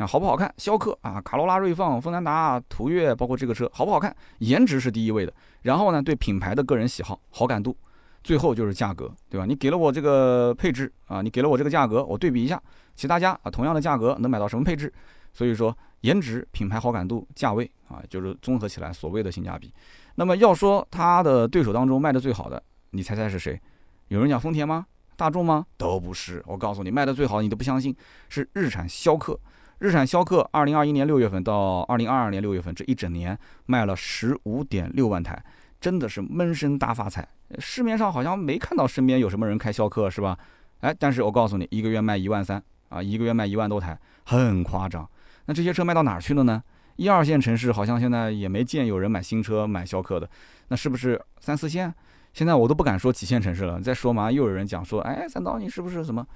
[0.00, 0.50] 啊，好不好看？
[0.56, 4.16] 逍客啊，卡罗拉、锐放、锋兰达、途岳，包括这个车好不好看？
[4.38, 5.32] 颜值是第一位的。
[5.60, 7.76] 然后呢，对品牌的个人喜好、好感度，
[8.24, 9.44] 最后就是价格，对吧？
[9.44, 12.58] 你给了我这个配置啊，你给了我这个价格，我对比一下
[12.96, 14.90] 其他家啊，同样的价格能买到什么配置？
[15.34, 19.70] 所以说，颜值、品牌好感度、价位啊，就是综合起来所谓的性价比。
[20.14, 23.60] 那么要说它的对手当中卖的最好的，你猜猜是谁？
[24.08, 24.86] 有人讲丰田吗？
[25.14, 25.66] 大众吗？
[25.76, 26.42] 都不是。
[26.46, 27.94] 我告诉你，卖的最好，你都不相信，
[28.30, 29.38] 是日产逍客。
[29.80, 35.42] 日产逍客，二零二一年六月份到二零二二年六月份这一整年卖了十五点六万台，
[35.80, 37.26] 真的是闷声大发财。
[37.58, 40.36] 市面上好像没看到身边有什么人开逍客，是吧？
[40.80, 45.08] 哎，但是我告诉你，一个月卖一万三啊，一个月卖一万多台，很夸张。
[45.46, 46.62] 那这些车卖到哪儿去了呢？
[46.96, 50.28] 一二线城市好像现在也没见有人买新车买逍客的，
[50.68, 51.90] 那是不是三四线？
[52.34, 53.80] 现在我都不敢说几线城市了。
[53.80, 56.26] 再说嘛，又有人讲说，哎，三刀你是不是什么？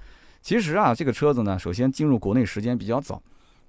[0.41, 3.21] 其实啊，这个车子呢，首先进入国内时间比较早。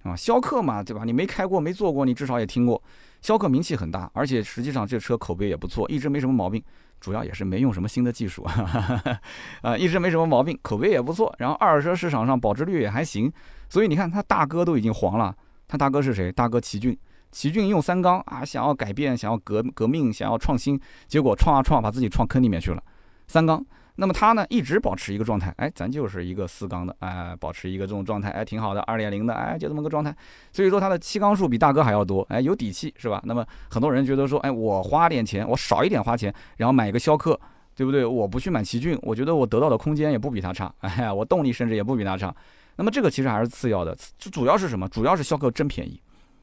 [0.08, 1.02] 啊，逍客嘛，对吧？
[1.04, 2.82] 你没开过，没坐过，你至少也听过。
[3.22, 6.62] 逍客名气很大，而且实际上这车口碑也不错，一直没什么毛病。
[6.98, 8.42] 主要也是没用什么新的技术，
[9.60, 11.32] 啊，一直没什么毛病，口碑也不错。
[11.38, 13.30] 然后二手车市场上保值率也还行。
[13.68, 15.34] 所以你看，他大哥都已经黄了。
[15.68, 16.32] 他大哥是谁？
[16.32, 16.96] 大哥奇骏。
[17.30, 22.82] 奇骏用三缸啊，想要改变，想要革革命，想要创新，结果创啊创，把自己创坑里面去了。
[23.26, 23.62] 三缸。
[23.96, 30.14] 那么它呢，一直保持一个状态，哎，咱就是一个四缸的，哎，保持一个这种状态，哎，挺好的，二点零的，哎，就这么个状态。
[30.52, 33.20] 所以说它的七缸数比大哥还要多，哎，有底气是吧？
[33.24, 37.38] 那么很多人觉得说，哎，我花点钱，我少一点花钱，然后买一个逍客，
[37.74, 38.04] 对不对？
[38.04, 42.34] 我不去买奇骏，我觉得我得到的空间也不比它差， 哎，我动力甚至也不比它差。
[42.76, 44.86] 那么这个其实还是次要的，主要是什么？
[44.88, 45.98] 主要是逍客真便宜，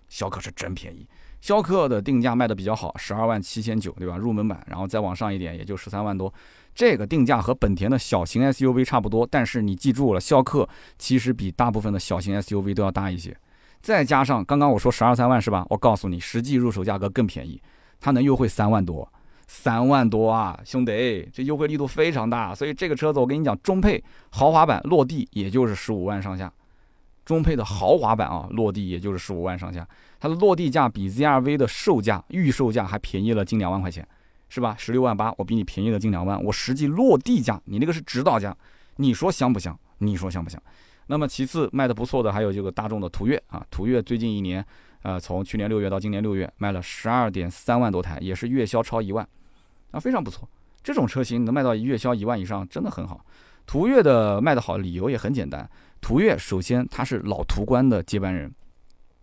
[0.09, 1.07] 逍客是真便宜。
[1.43, 4.15] 逍客的定价卖的比较好，十二万七千九，对吧？
[4.15, 6.33] 入门版，然后再往上一点，也就十三万多。
[6.73, 10.65] 这个定价和本田的小型 SUV 差不多，但是你记住了，逍客
[10.97, 13.35] 其实比大部分的小型 SUV 都要大一些。
[13.81, 15.65] 再加上刚刚我说十二三万是吧？
[15.69, 17.61] 我告诉你，实际入手价格更便宜，
[17.99, 19.11] 它能优惠三万多，
[19.45, 22.55] 三万多啊，兄弟，这优惠力度非常大。
[22.55, 26.49] 所以这个车子我跟你讲，中配豪华版落地也就是十五万上下。
[27.25, 29.87] 中配的豪华版啊，落地也就是十五万上下，
[30.19, 34.07] 它的落地价比 ZR-V 的售价预售价还便宜了近两万块钱，
[34.49, 34.75] 是吧？
[34.77, 38.55] 十六万八，我比你便宜了近两万，我实际落地价，你那个是指导价，
[38.97, 39.77] 你说香不香？
[39.99, 40.61] 你说香不香？
[41.07, 44.65] 那么其次卖的不错的还有这个大众的途岳啊，途岳最近一年，
[45.01, 49.27] 呃，从去年六月到今年六月卖了十二点三万多台，也是月销超一万，
[49.91, 50.47] 啊，非常不错。
[50.81, 53.25] 这种车型能卖到月销一万以上，真的很好。
[53.65, 55.69] 途岳的卖得好，理由也很简单。
[56.01, 58.53] 途岳首先它是老途观的接班人，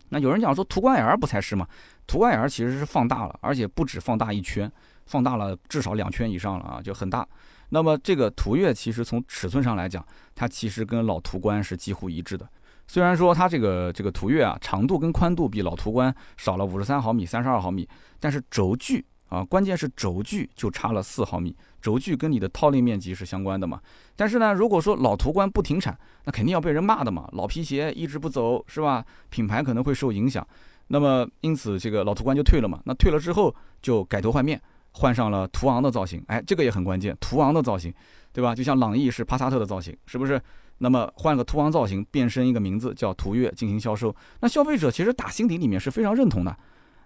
[0.09, 1.67] 那有人讲说途观 L 不才是吗？
[2.07, 4.71] 途观 L 其实是放大了，而且不止放大一圈，
[5.07, 7.27] 放大了至少两圈以上了啊，就很大。
[7.69, 12.49] 那么这个途岳其实从尺寸上来讲，它其实跟老途观是几乎一致的。
[12.89, 23.81] 虽然说它这个这个途岳啊，长度跟宽度比老途观少了五十三毫米、三十二毫米，但是轴距啊，关键是轴距就差了四毫米，轴距跟你的套内面积是相关的嘛。
[24.17, 27.29] 但是呢，如果说老途观不停产，那肯定要被人骂的嘛。
[27.33, 29.05] 老皮鞋一直不走，是吧？
[29.29, 30.47] 品牌可能会受影响。
[30.89, 32.81] 那么因此这个老途观就退了嘛。
[32.85, 34.61] 那退了之后就改头换面，
[34.93, 36.23] 换上了途昂的造型。
[36.27, 37.93] 哎，这个也很关键，途昂的造型，
[38.33, 38.55] 对吧？
[38.55, 40.41] 就像朗逸是帕萨特的造型，是不是？
[40.83, 46.57] 那么换个途昂造型，变身一个名字叫途岳进行销售，那消费者其实打心底里面是非常认同的。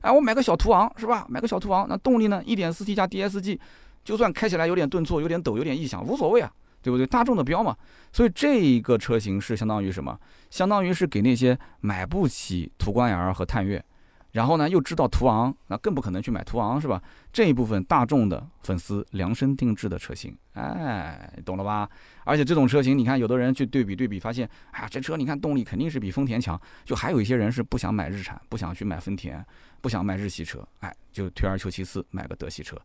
[0.00, 1.26] 哎，我买个小途昂是吧？
[1.28, 3.58] 买个小途昂，那动力呢？1.4T 加 DSG，
[4.04, 7.06] 就算开起来有点顿挫、有点抖、有点异响，无所谓啊，对不对？
[7.06, 7.76] 大众的标嘛。
[8.12, 10.18] 所以这一个车型是相当于什么？
[10.50, 13.84] 相当于是给那些买不起途观 L 和探岳。
[14.32, 17.00] 然后呢，又知道途昂，那更不可能去买途昂，是吧？
[17.32, 21.88] 这一部分大众的粉丝量身定制的车型，哎，懂了吧？
[22.24, 26.60] 而且这种车型，你看，有的人去对比对比，发现，哎呀，这车你看动力肯定是比丰田强。
[26.84, 29.40] 就还有一些人是不想买日产，不想去买丰田，
[29.80, 32.76] 不想买日系车，哎，就退而求其次买个德系车。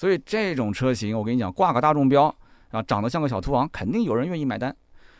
[0.00, 2.34] 所以这种车型，我跟你讲，挂个大众标
[2.70, 4.74] 啊，长得像个小途昂，肯定有人愿意买单。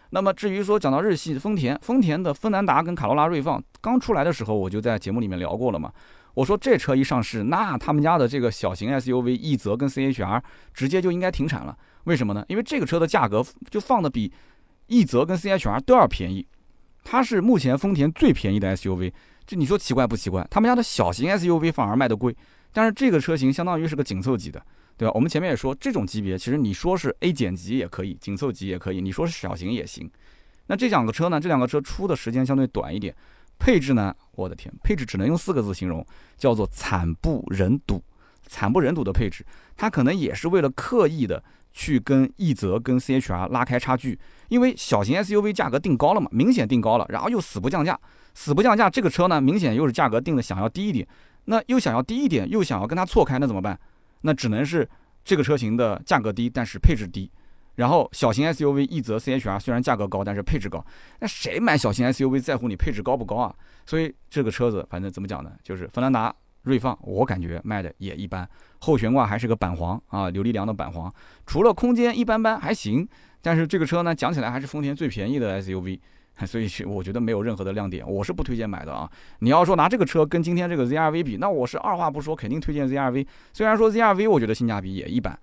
[0.08, 5.92] 那么至于说讲到日系丰田，丰田的芬兰达跟卡罗拉锐放刚出来的时候，我就在节目里面聊过了嘛。
[6.32, 10.40] 我说这车一上市，那他们家的这个小型 SUV 奕泽跟 CHR
[10.72, 11.76] 直接就应该停产了。
[12.04, 12.42] 为什么呢？
[12.48, 14.32] 因为这个车的价格就放的比
[14.88, 16.46] 奕泽跟 CHR 都要便宜，
[17.04, 19.12] 它是目前丰田最便宜的 SUV。
[19.46, 20.46] 就你说奇怪不奇怪？
[20.50, 22.34] 他们家的小型 SUV 反而卖的贵，
[22.72, 24.62] 但是这个车型相当于是个紧凑级的。
[24.96, 25.12] 对吧？
[25.14, 30.10] 我们前面也说，这种级别其实你说是 A 减级也可以，紧凑级也可以，你说是小型也行。
[30.66, 31.40] 那这两个车呢？
[31.40, 33.16] 这两个车出的时间相对短一点，
[33.58, 34.14] 配置呢？
[34.32, 36.06] 我的天，配置只能用四个字形容，
[36.36, 38.04] 叫做惨不忍睹。
[38.46, 39.42] 惨不忍睹的配置，
[39.74, 47.98] 它可能也是为了刻意的去跟奕泽跟 CHR 拉开差距，因为小型 SUV 价格定高了嘛，明显定高了，然后又死不降价，
[48.34, 51.08] 死不降价，这个车呢，明显又是价格定的想要低一点，
[51.50, 53.76] 那又想要低一点，又想要跟它错开，那怎么办？
[54.20, 54.88] 那只能是
[55.24, 57.28] 这个车型的价格低，但是配置低。
[57.74, 60.84] 然后小型 SUV 奕泽 CHR 虽然价格高，但是配置高。
[61.18, 63.52] 那谁买小型 SUV 在乎你配置高不高啊？
[63.84, 65.50] 所以这个车子反正怎么讲呢？
[65.64, 66.32] 就是芬兰达、
[66.62, 68.48] 锐放，我感觉卖的也一般。
[68.78, 71.12] 后悬挂还是个板黄啊，扭力梁的板黄，
[71.46, 73.08] 除了空间一般般还行。
[73.42, 75.98] 但是这个车呢，讲起来还是丰田最便宜的 SUV。
[76.46, 79.10] 所以我觉得没有任何的亮点，我是不推荐买的啊。
[79.40, 83.26] 你要说拿这个车跟今天这个 ZRV 比，那我是二话不说，肯定推荐 ZRV。
[83.52, 85.38] 虽然说 ZRV 我觉得性价比也一般，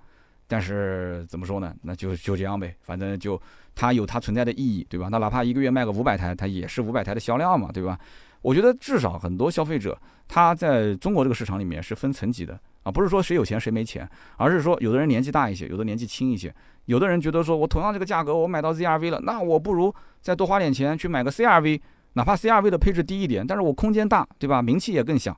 [0.47, 1.75] 但是怎么说呢？
[1.83, 3.39] 那就就这样呗，反正就
[3.75, 5.07] 它有它存在的意义，对吧？
[5.11, 7.99] 那哪怕一个月卖个五百台，它也是五百台的销量嘛，对吧？
[8.41, 16.53] 我觉得至少很多消费者他在中国这个市场里面是分层级的啊，不是说谁有钱谁没钱，而是说有的人年纪大一些，有的年纪轻一些。
[16.85, 21.81] 有的人觉得说，我同样这个价格，我买到 ZRV 了，那我不如再多花点钱去买个 CRV，
[22.13, 24.61] 哪怕 CRV 的配置低一点，但是我空间大，对吧？
[24.61, 25.37] 名气也更响，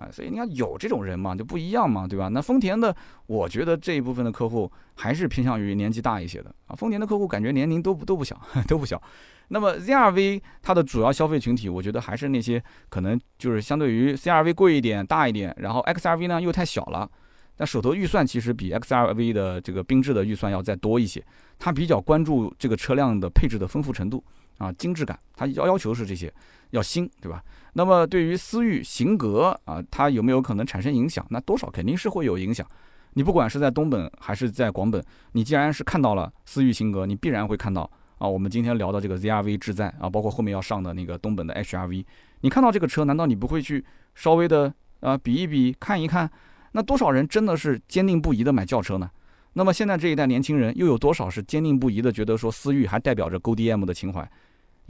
[0.00, 2.28] 啊，所以你看有这种人嘛，就不一样嘛，对吧？
[2.28, 2.94] 那丰田的，
[3.26, 6.74] 我觉得这一部分的客户还是偏向于年纪大一些的啊。
[6.74, 9.00] 丰田的客户感觉年龄都不都不小， 都不小。
[9.48, 17.10] 那么 ZRV 它的主要消费群体，我觉得还是那些可能就是相对于 CRV 贵一点、大一点，然后 XRV 呢又太小了。
[17.58, 21.22] 那手头预算其实比 XRV 的这个缤智的预算要再多一些，
[21.58, 24.24] 他比较关注这个车辆的配置的丰富程度
[24.56, 26.32] 啊，精致感，他要要求是这些，
[26.70, 27.44] 要新，对吧？
[27.74, 31.24] 那么对于思域、型格啊，它有没有可能产生影响？
[31.30, 32.66] 那多少肯定是会有影响。
[33.14, 42.04] 你不管是在东本还是在广本，你既然是看到了思域、型格，你必然会看到啊，我们今天聊的这个 ZRV 智在啊，包括后面要上的那个东本的 HRV，
[42.42, 46.30] 你看到这个车，难道你不会去稍微的啊比一比，看一看？
[46.72, 49.10] 那多少人真的是坚定不移的买轿车呢？
[49.54, 54.30] 那么现在这一代年轻人又有多少是坚定不移的觉得说思域还代表着 GoDM 的情怀？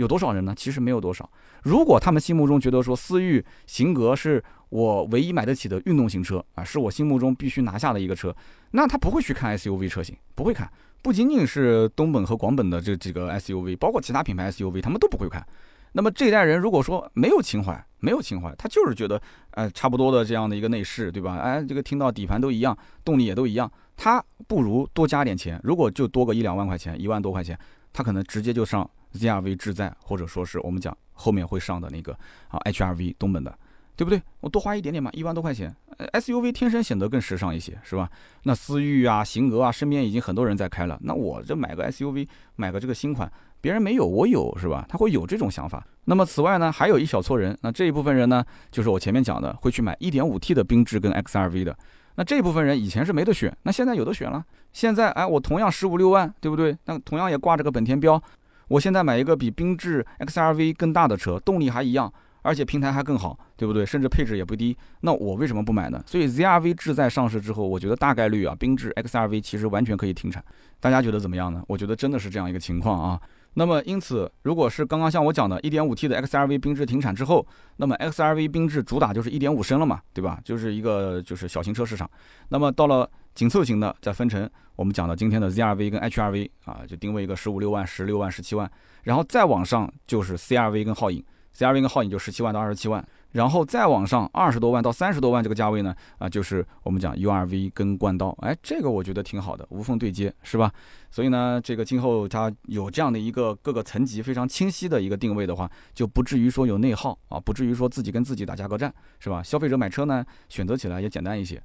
[0.00, 0.54] 有多少人呢？
[0.56, 1.28] 其实没有多少。
[1.62, 8.34] 如果他们心目中觉得说思域、型格是我唯一买得起的运动型车啊，是我心目中必须拿下的一个车，
[8.70, 10.70] 那他不会去看 SUV 车型，不会看。
[11.02, 15.46] 不仅仅是东本和广本的这几个 SUV，包括其他品牌 SUV，他们都不会看。
[15.92, 21.36] 那么这一代人如果说没有情怀，没有情怀，他就是觉得，呃，差不多的这样的一个内饰，对吧？
[21.36, 25.60] 哎，这个听到底盘都一样，动力也都一样，他不如多加点钱。
[25.62, 27.58] 如果就多个一两万块钱，一万多块钱，
[27.92, 32.12] 他可能直接就上 ZRV 智在，或者说是我们讲后面会上的那个
[32.48, 33.56] 啊 HRV 东本的。
[33.96, 34.22] 对不对？
[34.40, 35.76] 我多花一点点嘛，一万多块钱
[36.14, 38.08] ，SUV 天生显得更时尚一些，是吧？
[38.44, 44.86] 那思域啊、型格啊，身边已经很多人在开了，那我这买个 SUV，买个这个新款，别人没有，我有，是吧？
[44.88, 45.86] 他会有这种想法。
[46.06, 51.76] 那么此外呢，还有一小撮人，那这一部分人呢，就是我前面讲的，会去买 1.5T 的缤智跟 XRV 的。
[52.14, 54.42] 那这部分人以前是没得选，那现在有的选了。
[54.72, 56.74] 现在哎，我同样十五六万，对不对？
[56.86, 58.22] 那同样也挂着个本田标，
[58.70, 62.10] 我现在买一个比缤智 XRV 更大的车，动力还一样。
[62.42, 63.84] 而且平台还更好，对不对？
[63.84, 66.02] 甚至配置也不低，那我为什么不买呢？
[66.06, 70.42] 所以 ZRV 志在上市之后，我觉得大概率啊，缤智 XRV 其实完全可以停产。
[70.80, 71.62] 大家觉得怎么样呢？
[71.68, 73.20] 我觉得真的是这样一个情况啊。
[73.52, 77.46] 那么因此，如果是刚刚像我讲的 1.5T 的 XRV 缤智停产之后，
[77.76, 80.40] 那么 XRV 缤智主打就是1.5升了嘛，对吧？
[80.42, 82.10] 就是一个就是小型车市场。
[82.48, 88.70] 那么到了紧凑型的，再分成我们讲的今天的 ZRV 跟 HRV 啊，就定位一个十五六万、十六万、十七万，
[89.04, 91.24] 然后再往上就是 CRV 跟皓影。
[91.52, 100.72] CRV 跟皓影就十七万到二十七万，然后再往上二十多万到三十多万这个价位呢，啊，就是我们讲 URV 跟冠道，哎，这个我觉得挺好的，无缝对接，是吧？
[101.10, 109.42] 所以呢，这个今后它有这样的一个各个层级非常清晰的一个定位的话，就不至于说有内耗啊，不至于说自己跟自己打价格战，是吧？
[109.42, 111.60] 消费者买车呢，选择起来也简单一些。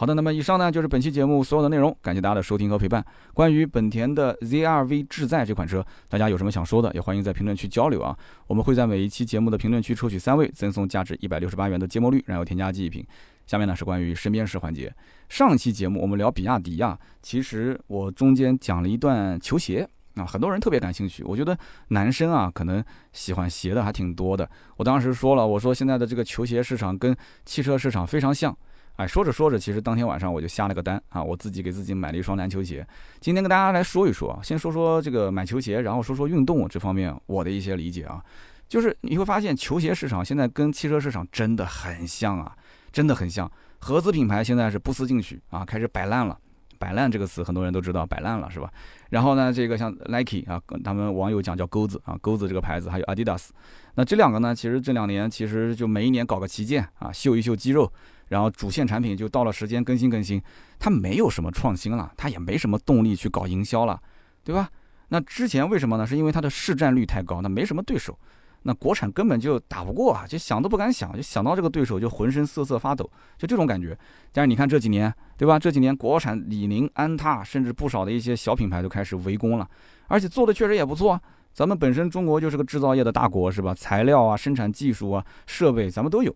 [0.00, 3.04] 好的，那么以上呢就是本期节目所有的内容，感谢大家的收听和陪伴。
[3.34, 8.16] 关于本田的 ZRV 智在这款车，大家有什么想说的，也欢迎在评论区交流啊。
[8.46, 13.06] 我们会在每一期节目的评论区抽取三位，赠送价值一百六十八元的芥末绿燃油添加记忆瓶。
[13.46, 14.90] 下面呢是关于身边事环节。
[15.28, 21.22] 上期节目我们聊比亚迪呀，其实我中间讲了一段球鞋啊，很多人特别感兴趣。
[21.24, 21.54] 我觉得
[21.88, 22.82] 男生啊，可能
[23.12, 24.48] 喜欢鞋的还挺多的。
[24.78, 28.56] 我当时说了，我说现在的这个球鞋市场跟汽车市场非常像。
[29.00, 32.86] 哎，说着说着，其实当天晚上我就下了个单啊，我自己给自己买了一双篮球鞋。
[33.18, 38.22] 今天跟大家来说一说啊，先说说这个买球鞋，然后说说运动这方面我的一些理解啊。
[38.68, 42.54] 就是你会发现，球鞋市场现在跟汽车市场真的很像啊，
[42.92, 43.50] 真的很像。
[43.78, 46.38] 合资品牌现在是不思进取啊，开始摆烂了。
[46.78, 48.70] 摆烂这个词很多人都知道，摆烂了是吧？
[49.08, 53.48] 然后呢，这个像 Nike 啊，他们网友讲叫钩子啊，钩子这个牌子，还有 Adidas，
[53.94, 57.90] 那这两个呢，其实这两年其实就每一年搞个旗舰啊，秀一秀肌肉。
[58.30, 60.40] 然后主线产品就到了时间更新更新，
[60.78, 64.00] 它没有什么创新了，它也没什么动力去搞营销了，
[64.44, 64.70] 对吧？
[65.08, 66.06] 那之前为什么呢？
[66.06, 68.16] 是因为它的市占率太高，那没什么对手，
[68.62, 73.98] 那国产根本就打不过啊，就想都不敢想，就想到这个对手就浑身瑟瑟发抖，就这种感觉。
[74.32, 75.58] 但是你看这几年，对吧？
[75.58, 79.68] 这几年国产李宁、安踏，甚至不少的一些小品牌都开始围攻了，
[80.06, 81.20] 而且做的确实也不错。
[81.52, 83.74] 咱们本身中国就是个制造业的大国，是吧？
[83.74, 86.32] 材料啊、生产技术啊、设备咱们都有。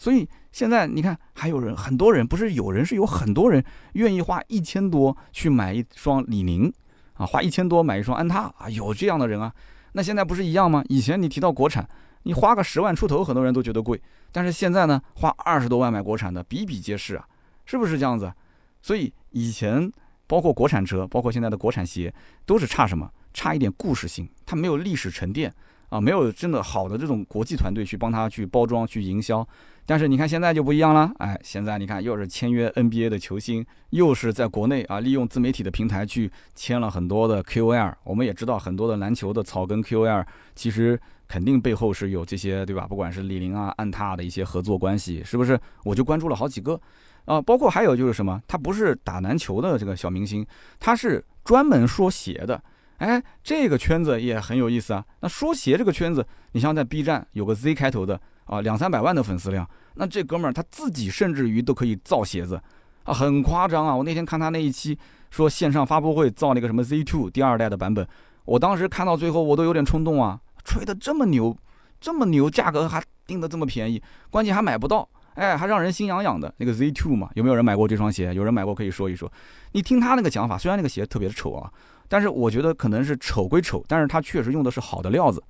[0.00, 6.72] 所以现在你看，还有人，很多人不是有人是有很多人愿意花一千多去买一双李宁，
[7.12, 9.52] 啊，花一千多买一双安踏啊，有这样的人啊。
[9.92, 10.82] 那现在不是一样吗？
[10.88, 11.86] 以前你提到国产，
[12.22, 14.00] 你花个十万出头，很多人都觉得贵，
[14.32, 17.28] 但是现在呢，花二十多万买国产的比比皆是啊，
[17.66, 18.32] 是不是这样子？
[18.80, 19.92] 所以以前
[20.26, 22.10] 包括国产车，包括现在的国产鞋，
[22.46, 23.10] 都是差什么？
[23.34, 25.54] 差一点故事性，它没有历史沉淀
[25.90, 29.46] 啊，没有真的好的这种国际团队去帮他去包装、去营销。
[29.86, 37.92] 但是你看现在就不一样了，哎，现在你看又是签约 NBA 的球星，又是在国内啊利用自媒体的平台去签了很多的 KOL。
[38.04, 40.24] 我们也知道很多的篮球的草根 KOL，
[40.54, 42.86] 其实肯定背后是有这些对吧？
[42.86, 45.58] 不管是李宁啊、安踏的一些合作关系，是不是？
[45.82, 46.80] 我就关注了好几个，
[47.24, 50.46] 啊，包括还有就是什么，他不是打篮球的这个小明星，
[50.78, 52.62] 他是专门说鞋的，
[53.00, 55.02] 哎，这个圈子也很有意思啊。
[55.20, 59.68] 那说鞋这个圈子，你像在 B 站有个 Z 开头的啊，两三百万的粉丝量。
[59.94, 62.60] 那这哥们儿他自己甚至于都可以造鞋子，
[63.04, 63.96] 啊，很夸张啊！
[63.96, 64.98] 我那天看他那一期
[65.30, 68.06] 说线上发布会造那个什么 Z2 第二代的版本，
[68.44, 70.38] 我当时看到最后我都有点冲动啊！
[70.62, 71.56] 吹的这么牛，
[71.98, 76.52] 这么牛，价格还定的这么便宜，关键还买不到，哎，还让人心痒痒的。
[76.58, 78.34] 那个 Z2 嘛，有没有人买过这双鞋？
[78.34, 79.30] 有人买过可以说一说。
[79.72, 81.72] 你听他那个讲法，虽然那个鞋特别的丑啊，
[82.10, 85.42] 但是我觉得可能是丑归丑，但是它确实用的是好的料子。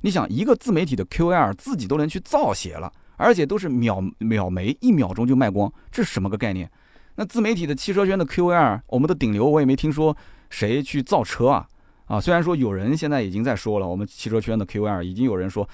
[0.00, 2.92] 你想，一个自媒体的 QL 自己都能去造鞋了。
[3.18, 6.70] 而且都是秒秒没，一秒钟就卖光，这是什么个概念？
[7.14, 10.14] 那自媒体的汽车圈的 QL，我们的顶流，我也没听说
[10.50, 11.66] 谁去造车啊
[12.04, 12.20] 啊！
[12.20, 15.66] 虽然说有人现在已经在说了，我们汽车圈的 QL 已经有人说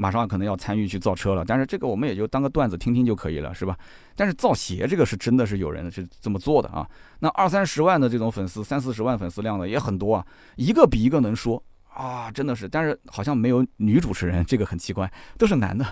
[0.00, 3.76] 马上可能要参与去造车了，但是这个我们也就当个段子听听就可以了，是吧？
[4.16, 6.88] 但是造鞋这个是真的是有人是这么做的啊！
[7.18, 10.26] 那二三十万的这种粉丝，三四十万粉丝量的也很多啊，
[10.56, 15.84] 一个比一个能说啊，真的是，但是好像没有女主持人，这个很奇怪，都是男的。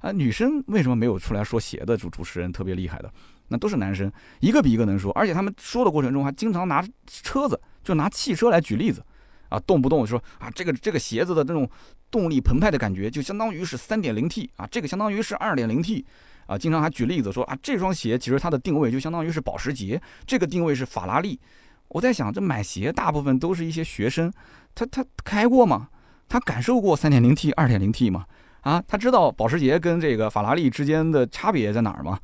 [0.00, 3.10] 啊，女生为什么没有出来说鞋的主主持人特别厉害的？
[3.48, 9.02] 那都是男生，一个比一个能说，而且他们说的过程中还经常拿车子，就拿汽车来举例子，
[9.48, 11.66] 啊，动不动说啊，这个这个鞋子的这种
[12.14, 16.06] 动力澎湃的感觉，就相当于是三点零 T 啊，这个相当于是二点零 T
[16.46, 21.40] 啊，经常还举例子说啊，这双鞋其实它的定位就相当于是保时捷，这个定位是法拉利。
[21.88, 24.32] 我在想，这买鞋大部分都是一些学生，
[24.76, 25.88] 他他开过吗？
[26.28, 28.24] 他感受过三点零 T、二点零 T 吗？
[28.60, 32.18] 啊，他知道保时捷跟这个法拉利之间的差别在哪儿吗？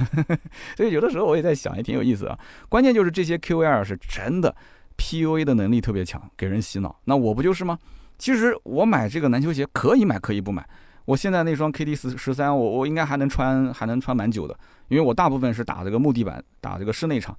[0.76, 2.38] 所以有的时候我也在想，也挺有意思啊。
[2.68, 4.54] 关键就是这些 QL 是真的
[4.98, 7.00] PUA 的能力特别强，给人洗脑。
[7.04, 7.78] 那我不就是吗？
[8.22, 10.64] 其实我买这个篮球鞋可以买，可以不买。
[11.06, 14.56] 我现在那双 KD 十十三，我我应该还能穿，还能穿蛮久的，
[14.86, 17.36] 因为我大部分是打这个木地板，打这个室内场，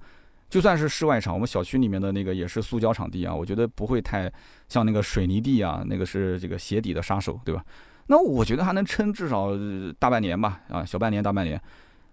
[0.50, 4.30] 就算是室外场，我们小区里面的那个也是塑胶场地啊，我觉得不会太
[4.68, 7.64] 像那个水泥地啊，那个是这个鞋底的杀手，对吧？
[8.08, 9.52] 那我觉得还能撑至少
[9.98, 11.58] 大半年吧，啊，小半年大半年。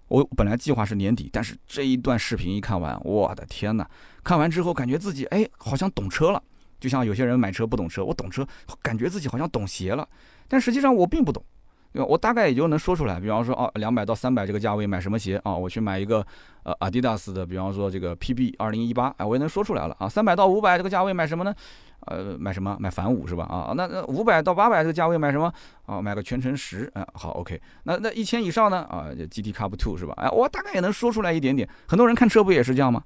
[0.07, 3.86] 我本来计划是年底，但是这一段视频一看完，我的天哪！
[4.24, 6.41] 看完之后感觉自己哎，好像懂车了。
[6.82, 8.45] 就像有些人买车不懂车，我懂车，
[8.82, 10.05] 感觉自己好像懂鞋了。
[10.49, 11.41] 但实际上我并不懂，
[11.93, 13.19] 对吧我大概也就能说出来。
[13.19, 15.55] 比方说，哦，两百到三百这个价位买什么鞋啊？
[15.55, 16.25] 我去买一个
[16.63, 20.09] 呃阿迪达斯的，比方说这个 PB 二零一八，哎，我也能说出来了啊。
[20.09, 21.53] 三百到五百这个价位买什么呢？
[22.07, 22.75] 呃，买什么？
[22.79, 23.43] 买反五是吧？
[23.43, 25.53] 啊，那那五百到八百这个价位买什么？
[25.86, 27.61] 啊，买个全程十，哎，好，OK。
[27.84, 28.79] 那那一千以上呢？
[28.89, 30.13] 啊，GT Cup Two 是吧？
[30.17, 31.69] 哎，我大概也能说出来一点点。
[31.88, 33.03] 很多人看车不也是这样吗？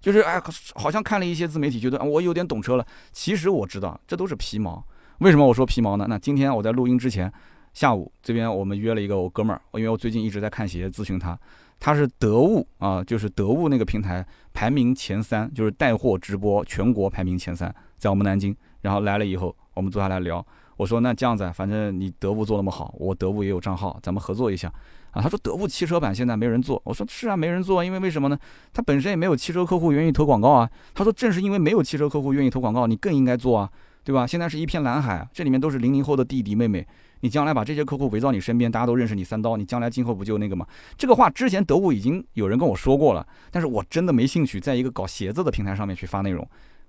[0.00, 0.40] 就是哎，
[0.74, 2.86] 好像看了一些自媒体，觉得我有点懂车了。
[3.12, 4.84] 其实我知道这都是皮毛。
[5.18, 6.06] 为什么我说皮毛呢？
[6.08, 7.32] 那今天我在录音之前，
[7.74, 11.38] 下午这边我们约了一个我哥们儿，因为我最近一直在看鞋，咨询他。
[11.80, 17.72] 他是得物啊，就是得物那个平台排名前三，就是带货直播全国排名前三。
[17.96, 20.44] 在我们南京，然后来了以后，我们坐下来聊。
[20.76, 24.72] 我说那这样子，反正你得物做那么好，我得物也有账号，咱们合作一下
[25.12, 25.22] 啊。
[25.22, 26.80] 他说得物汽车版现在没人做。
[26.84, 28.38] 我说是啊，没人做，因为为什么呢？
[28.72, 30.70] 他本身也没有汽车客户愿意投广告啊。
[30.94, 33.70] 他说正是因为没有汽车客户愿意投广告，你更应该做啊，
[34.04, 34.26] 对吧？
[34.26, 36.86] 现在是一片蓝海，这里面都是零零后的弟弟妹妹，
[37.20, 40.66] 你将来把这些客户围到你身边，大家都认识你三刀，你将来今后不就那个吗？
[40.96, 46.46] 这个话之前得物已经有人跟我说过了，但是我真的没兴趣在一个搞鞋子的平台上面去发内容。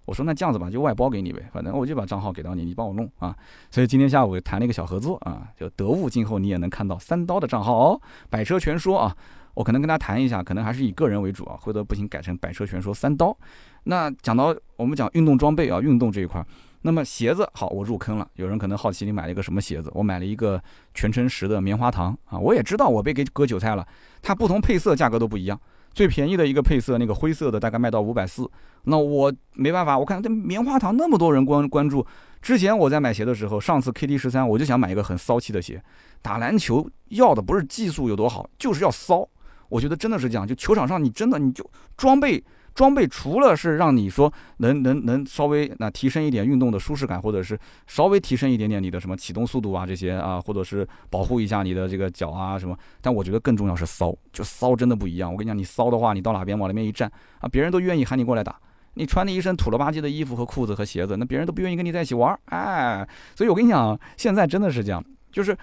[0.09, 3.35] 我说那这样子吧，就外包给你呗，反正我就把账号给到你，你帮我弄啊。
[3.69, 8.01] 所以今天下午谈了一个小合作啊，就得物今后你也能看到三刀的账号哦。
[8.27, 9.15] 百车全说啊，
[9.53, 13.37] 我可能跟他谈一下，可能还是以个人为主啊，或者不行改成百车全说三刀。
[13.83, 16.43] 那讲到我们讲运动装备啊，运动这一块，
[16.81, 18.27] 那么鞋子好，我入坑了。
[18.33, 19.91] 有人可能好奇你买了一个什么鞋子？
[19.93, 20.59] 我买了一个
[20.95, 23.87] 全程十的棉花糖啊，我也知道我被给割韭菜了，
[24.23, 25.59] 它不同配色价格都不一样。
[25.93, 28.49] 最便宜的一个配色，那个灰色的，大概卖到五百四。
[28.83, 32.05] 那我没办法，我看这棉花糖那么多人关关注。
[32.41, 35.83] 之前我在买鞋的时候，上次 KD 十三，我就想买一个很骚气的鞋。
[36.21, 39.27] 打篮球要的不是技术有多好，就是要骚。
[39.67, 42.43] 我觉得真的是这样，就球场上你真的你就装备。
[42.73, 55.31] 装备除了是让你说能能能稍微那提升一点运动的舒适感，或者是稍微提升一点点你的什么启动速度啊这些啊，或者是保护一下你的这个脚啊什么，但我觉得更重要是骚，就骚真的不一样。
[55.31, 58.55] 我跟你讲，你骚的话，你到哪边往那边一站啊，别人都愿意喊你过来打。
[58.95, 62.39] 你穿的一身土了吧唧的衣服和裤子和鞋子，那别人都不愿意跟你在一起玩儿。
[62.45, 65.57] 哎，所以我跟你讲，现在真的是这样，就是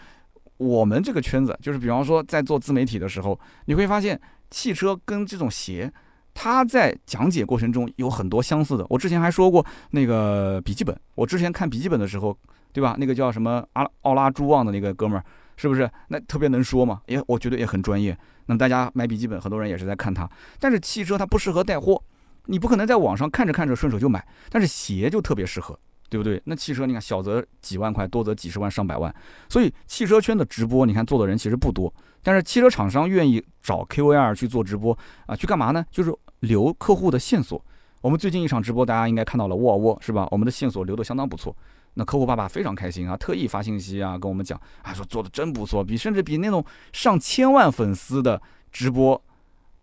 [0.56, 4.18] 我们这个圈子，就是比方说在做自媒体的时候，你会发现
[4.50, 5.92] 汽车跟这种鞋。
[6.38, 8.84] 他在讲解过程中有很多相似的。
[8.90, 12.36] 我之前还说过那个笔记本，我之前看笔记本的时候，
[12.74, 12.94] 对吧？
[12.98, 15.24] 那个叫什么阿奥拉朱旺的那个哥们儿，
[15.56, 15.90] 是不是？
[16.08, 18.14] 那特别能说嘛，也我觉得也很专业。
[18.44, 20.28] 那么大家买笔记本，很多人也是在看他。
[20.60, 22.00] 但是汽车它不适合带货，
[22.44, 24.22] 你不可能在网上看着看着顺手就买。
[24.50, 25.78] 但是鞋就特别适合，
[26.10, 26.38] 对不对？
[26.44, 29.12] 那汽车你看，小则几万块，多则几十万上百万。
[29.48, 31.90] 所以汽车圈的直播，你看做的人其实不多。
[32.22, 35.82] 但是汽车厂商愿意找 KOL 去做直播啊，去干嘛呢？
[35.90, 36.14] 就是。
[36.40, 37.64] 留客户的线索，
[38.00, 40.28] 我们最近一场直播，大家应该看到了沃尔沃是吧？
[40.30, 41.56] 我们的线索留的相当不错，
[41.94, 49.20] 那客户爸爸非常开心啊，特意发信息啊跟我们讲，啊说做的真不错，比甚至比那种上千万粉丝的直播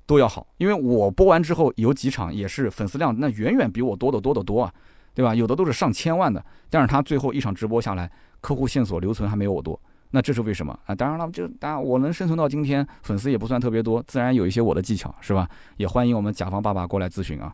[0.06, 0.48] 都要好。
[0.58, 4.74] 因为我播完之后有几场也是粉丝量那远远比我多得多得多啊，
[5.14, 5.34] 对吧？
[5.34, 9.80] 有的都是上千万的，但是他最后一场直播下来，客户线索留存还没有我多。
[10.16, 10.94] 那这是为什么啊？
[10.94, 15.50] 当然了，就当然我能生存到今天，粉丝也不算特别多，自然有一些我的技巧，是吧？
[15.78, 17.52] 也欢迎我们甲方爸爸过来咨询啊。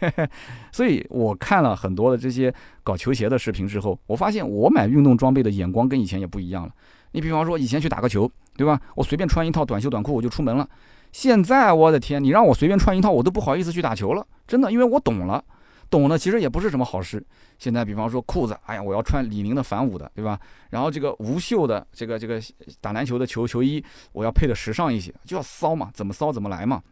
[0.70, 2.52] 所以我看了很多的这些
[2.84, 6.70] 搞球鞋的视频之后，我发现我买运动装备的眼光跟以前也不一样了。
[7.12, 8.78] 你比方说以前去打个球，对吧？
[8.94, 10.68] 我随便穿一套短袖短裤我就出门了。
[11.10, 15.42] 现在我的天，你让我随便穿一套，我都不好意思去打球了，真的，因为我懂了。
[15.90, 17.24] 懂了，其实也不是什么好事。
[17.58, 20.38] 现在，比方说裤子，哎呀，我要穿李宁的反五的，对吧？
[20.70, 22.40] 然后这个无袖的，这个这个
[22.80, 23.82] 打篮球的球球衣，
[24.12, 26.82] 我要配的时尚一些，就要骚嘛，怎么骚怎么来嘛。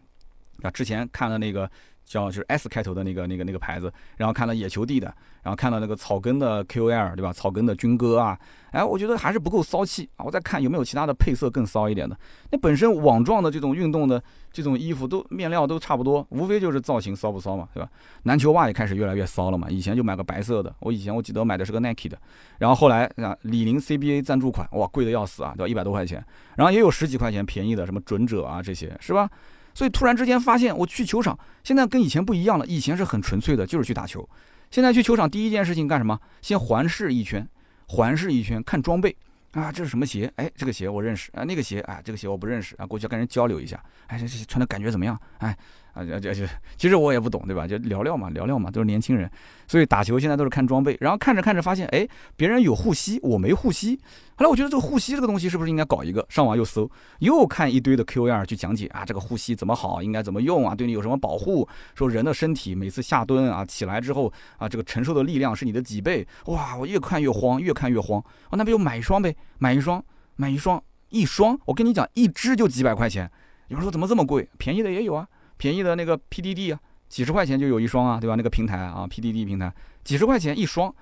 [0.63, 1.71] 啊，之前看了那个。
[2.07, 7.33] 叫就是 S 开头的那个那个那个牌子，然后看到野球帝的，然后看到那个草根的 QL，对吧？
[7.33, 8.39] 草根的军哥啊，
[8.71, 10.25] 哎，我觉得还是不够骚气啊！
[10.25, 12.17] 我再看有没有其他的配色更骚一点的。
[12.51, 17.89] 那本身网状的这种运动的这种衣服都面料都差不多，无非就是造型骚不骚嘛，对吧？
[18.23, 19.69] 篮球袜也开始越来越骚了嘛。
[19.69, 22.17] 以前就买个白色的，我以前我记得买的是个 Nike 的，
[22.59, 25.69] 然后后来啊李宁 CBA 赞助款，哇，贵的要死啊，对吧？
[25.69, 29.29] 一百多块钱，然后也有十几块钱便宜的，什么准者啊这些，是吧？
[29.77, 32.65] 所以突然之间发现，我去球场现在跟以前不一样了。
[32.67, 34.27] 以前是很纯粹的，就是去打球。
[34.71, 36.19] 现在去球场第一件事情干什么？
[36.41, 37.47] 先环视一圈，
[37.89, 39.15] 环视一圈看装备。
[39.53, 40.33] 啊，这是什么鞋？
[40.37, 43.79] 哎，这个鞋我认识啊，那个鞋啊，这个鞋我不认识啊，过去要跟人交流一下。
[44.07, 45.21] 哎，这这穿的感觉怎么样？
[45.41, 45.55] 哎。
[45.97, 46.45] 啊，就就，
[46.77, 47.67] 其实我也不懂，对吧？
[47.67, 49.31] 就聊聊嘛，聊聊嘛，都是年轻人，
[49.67, 53.99] 所以打球现在都是看装备，然后看着看着发现，哎，别人有护膝，我没护膝。
[54.37, 56.27] 后来我觉得这个护膝这个东西是不是应该搞一个？
[56.29, 56.91] 上网又搜，
[57.21, 61.67] 又看一堆的 Q R 去讲解啊，这个护膝怎么好，应该怎么用啊，对你有什么保护？
[61.95, 66.27] 说人的身体每次下蹲啊，起来之后啊，这个承受的力量是你的几倍？
[66.45, 68.21] 哇，我越看越慌，越看越慌。
[68.51, 69.35] 啊，那不就买一双呗？
[69.59, 70.05] 买一双，
[70.37, 73.31] 买一双，一双，我跟你讲，一只就几百块钱。
[73.69, 74.47] 有人说怎么这么贵？
[74.59, 75.27] 便宜的也有啊。
[75.57, 78.35] 便宜的那个 PDD 啊，几十块钱就有一双啊，对吧？
[78.37, 79.73] 那个平台啊，PDD 平台，
[80.05, 80.95] 几十块钱一双，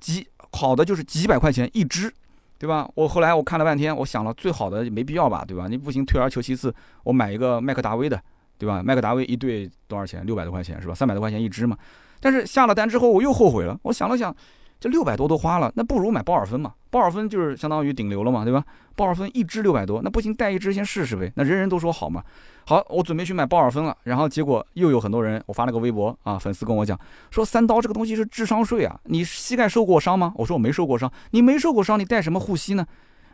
[0.00, 2.12] 几好的就是几百块钱一只，
[2.58, 2.88] 对吧？
[2.94, 5.66] 我后来我看了半天，我想了最好的没必要吧，对吧？
[5.68, 8.22] 你不行，退而求其次，我买一个麦克达威的，
[8.58, 8.82] 对吧？
[8.82, 10.24] 麦克达威一对多少钱？
[10.26, 10.94] 六百多块钱是吧？
[10.94, 11.76] 三百多块钱一只嘛。
[12.20, 14.34] 但是下了单之后我又后悔了，我想了想。
[14.82, 16.74] 这六百多都花了，那不如买鲍尔芬嘛？
[16.90, 18.64] 鲍尔芬就是相当于顶流了嘛，对吧？
[18.96, 21.32] 鲍尔芬一支六百多，那不行，带一支先试试呗。
[21.36, 22.20] 那人人都说好嘛。
[22.66, 26.98] 好，我准备去买鲍尔芬了，然后结果又有很多人，我发了个微博啊，粉丝跟我讲
[27.30, 30.32] 说三刀这个东西是智商税啊，你膝盖受过伤吗？
[30.34, 32.84] 我说我没受过伤，你没受过伤，你带什么护膝呢？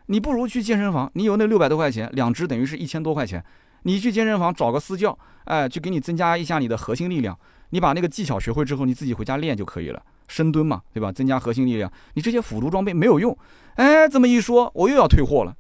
[0.07, 3.43] 你不如去健身房，你有那六百多块钱，两支等于是一千多块钱，
[3.85, 7.35] 你去健身房找个私教，哎，去给你增加一下你的核心力量，
[7.71, 10.03] 你把那个技巧学会之后，你自己回家练就可以了。
[10.29, 11.11] 深蹲嘛，对吧？
[11.11, 11.91] 增加核心力量。
[12.15, 13.37] 你这些辅助装备没有用，
[13.75, 15.57] 哎，这么一说，我又要退货了。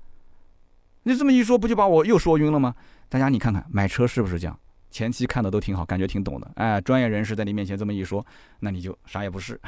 [1.03, 2.75] 你这么一说，不就把我又说晕了吗？
[3.09, 4.59] 大家你看看，买车是不是这样？
[4.91, 8.25] 前期看的都挺好，感觉挺懂的，哎，专业人士在你面前这么一说，
[8.61, 9.61] 那你就啥也不是。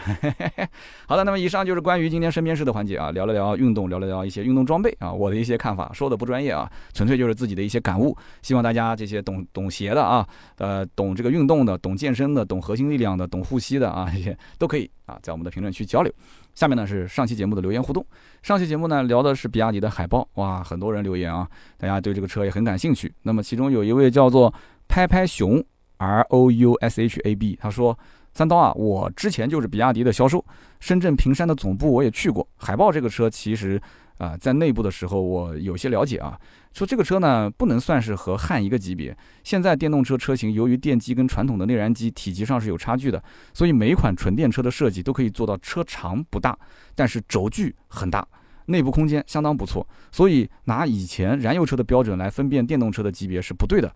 [1.06, 8.16] 好的，那么以上就是关于今天身边事的环节啊，聊了聊运动，聊了聊一些运动装备啊，我的一些看法，说的不专业啊，纯粹就是自己的一些感悟。
[8.42, 16.12] 希望大家这些懂懂鞋的啊，呃，懂这个运动的，懂健身的，懂核心力量的，懂护膝的啊，这些都可以啊，在我们的评论区交流。
[16.54, 18.04] 下面呢是上期节目的留言互动，
[18.42, 23.12] 上期节目呢聊的是比亚迪的海豹，哇，很多人留言啊，大家对这个车也很感兴趣。
[23.22, 24.52] 那么其中有一位叫做。
[24.91, 25.64] 拍拍熊
[25.99, 27.97] ，R O U S H A B，他说
[28.34, 30.45] ：“三刀啊，我之前就是比亚迪的销售，
[30.80, 32.47] 深圳平山的总部我也去过。
[32.57, 33.80] 海豹这个车其实
[34.18, 36.36] 啊，在内部的时候我有些了解啊，
[36.74, 39.16] 说这个车呢不能算是和汉一个级别。
[39.45, 43.22] 现在电动车车型由于电机跟传统的内燃机体积上是有差距的，
[43.55, 46.59] 所以每一款纯电车的设计都可以做到车长不大，
[46.97, 48.26] 但是轴距很大，
[48.66, 49.86] 内部空间相当不错。
[50.11, 53.88] 所以拿以前燃油车的标准来分辨电动车的级别是不对的。”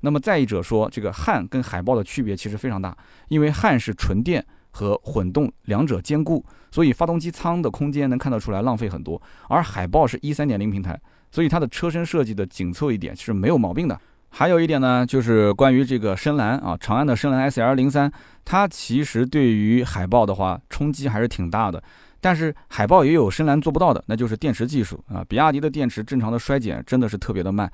[0.00, 2.96] 那么再一者说，这个汉跟海豹的区别其实非常大，
[3.28, 9.20] 因为汉是纯电和混动两者兼顾，所以发动机舱的空间能看得出来浪费很多。
[9.48, 10.98] 而海豹是一三点零平台，
[11.30, 14.00] 所以它的车身设计的紧凑一点是没有毛病的。
[14.32, 18.10] 还有一点呢，就是关于这个深蓝啊，长安的深蓝 S L 零三，
[18.44, 21.82] 它其实对于海豹的话冲击还是挺大的。
[22.20, 27.70] 但是海豹也有深蓝做不到的，那就是电池技术啊，比亚迪的电池正常的衰减真的是特别的慢。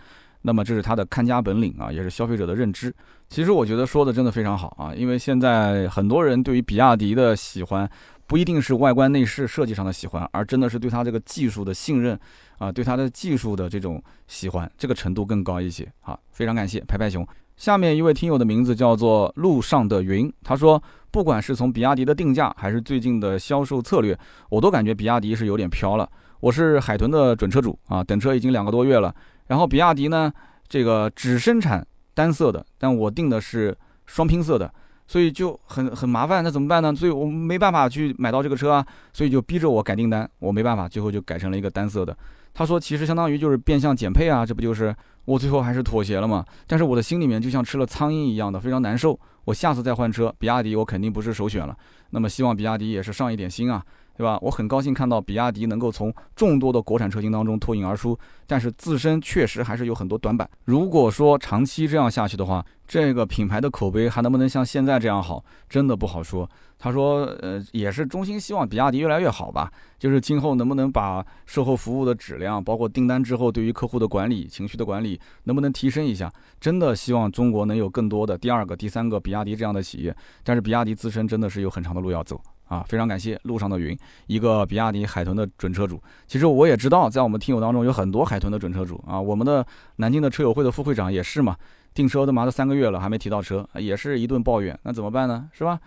[0.47, 2.95] 那么这是它的看家本领啊，也是消费者的认知。
[3.29, 7.91] 其实我觉得说的真的非常好啊，因为现在很多人对于比亚迪的喜欢，
[8.29, 12.17] 不一定是外观内饰设计上的喜欢，而真的是对它这个技术的信任
[12.59, 16.17] 啊，对它的技术的这种喜欢，这个程度更高一些啊。
[16.31, 17.27] 非常感谢拍拍熊。
[17.57, 20.81] 下面一位听友的名字叫做路上的云，他说，
[21.11, 24.17] 不管是从比亚迪的定价，还是最近的销售策略，
[24.49, 26.09] 我都感觉比亚迪是有点飘了。
[26.39, 29.13] 我是海豚的准车主啊，等车已经两个多月了。
[29.47, 30.33] 然后比亚迪呢，
[30.69, 33.77] 这个只生产单色的，但我订的是
[34.07, 34.73] 双拼色的，
[35.07, 36.43] 所以就很很麻烦。
[36.43, 36.95] 那怎么办呢？
[36.95, 40.29] 所以我没办法去买到这个车啊，所以就逼着我改订单。
[40.39, 42.17] 我没办法，最后就改成了一个单色的。
[42.55, 44.95] 他说，其实相当于就是变相减配啊，这不就是
[45.27, 46.45] 我最后还是妥协了嘛？
[46.67, 49.19] 但是我的心里面就像吃了苍蝇一样的，非常难受。
[49.45, 51.77] 我下次再换车，比亚迪我肯定不是首选了。
[52.11, 53.85] 那么希望比亚迪也是上一点心啊。
[54.17, 54.39] 对吧？
[54.41, 60.49] 我很高兴看到比亚迪能够从众多的国产车型当中脱颖而出，但是自身确实还是有很多短板。
[60.65, 66.49] 如果说长期这样下去的话，这个品牌的口碑还能不能像现在这样好，真的不好说。
[66.79, 69.73] 他说，呃，也是衷心希望比亚迪越来越好吧。
[69.99, 76.31] 就是今后能不能把售后服务的质量，包括订单之后对于客户的管理、情绪的管理，能不能提升一下？
[76.61, 80.15] 真的希望中国能有更多的第二个、第三个比亚迪这样的企业。
[80.45, 82.41] 但是比亚迪自身真的是有很长的路要走。
[82.67, 83.97] 啊，非常感谢路上的云，
[84.27, 86.03] 一个比亚迪海豚的准车主。
[86.27, 89.21] 其实我也知道，在我们听友当中有很多海豚的准车主啊。
[89.21, 89.65] 我们的
[89.97, 91.57] 南京的车友会的副会长也是嘛，
[91.95, 94.79] 订车都麻了三个月了，还没提到车，也是一顿抱怨。
[94.83, 95.49] 那怎么办呢？
[95.53, 95.79] 是吧？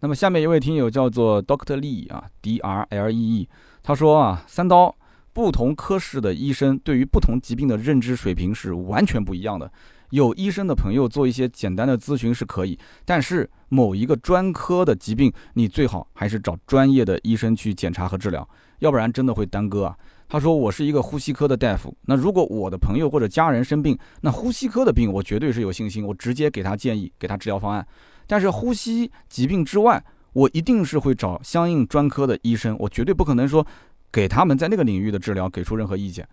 [0.00, 3.48] 那么下面一位听友叫做 Doctor Lee 啊，D R L E E，
[3.82, 4.94] 他说啊，三刀，
[5.32, 9.70] 不同科室的医生对于不同疾病的认知水平是完全不一样的。
[10.14, 18.48] 有医生的朋友做一些简单的咨询是可以，但是某一个专科的疾病，你最好还是找专业的医生去检查和治疗，
[18.78, 19.96] 要不然真的会耽搁啊。
[20.28, 27.84] 他说我是一个呼吸科的大夫，那如果我的朋友或者家人生病，那呼吸科的病我绝对是有信心，我直接给他建议，给他治疗方案。
[28.28, 30.00] 但是呼吸疾病之外，
[30.32, 33.66] 我一定是会找相应专科的医生，我绝对不可能说
[34.12, 36.24] 给他们在那个领域的治疗给出任何意见。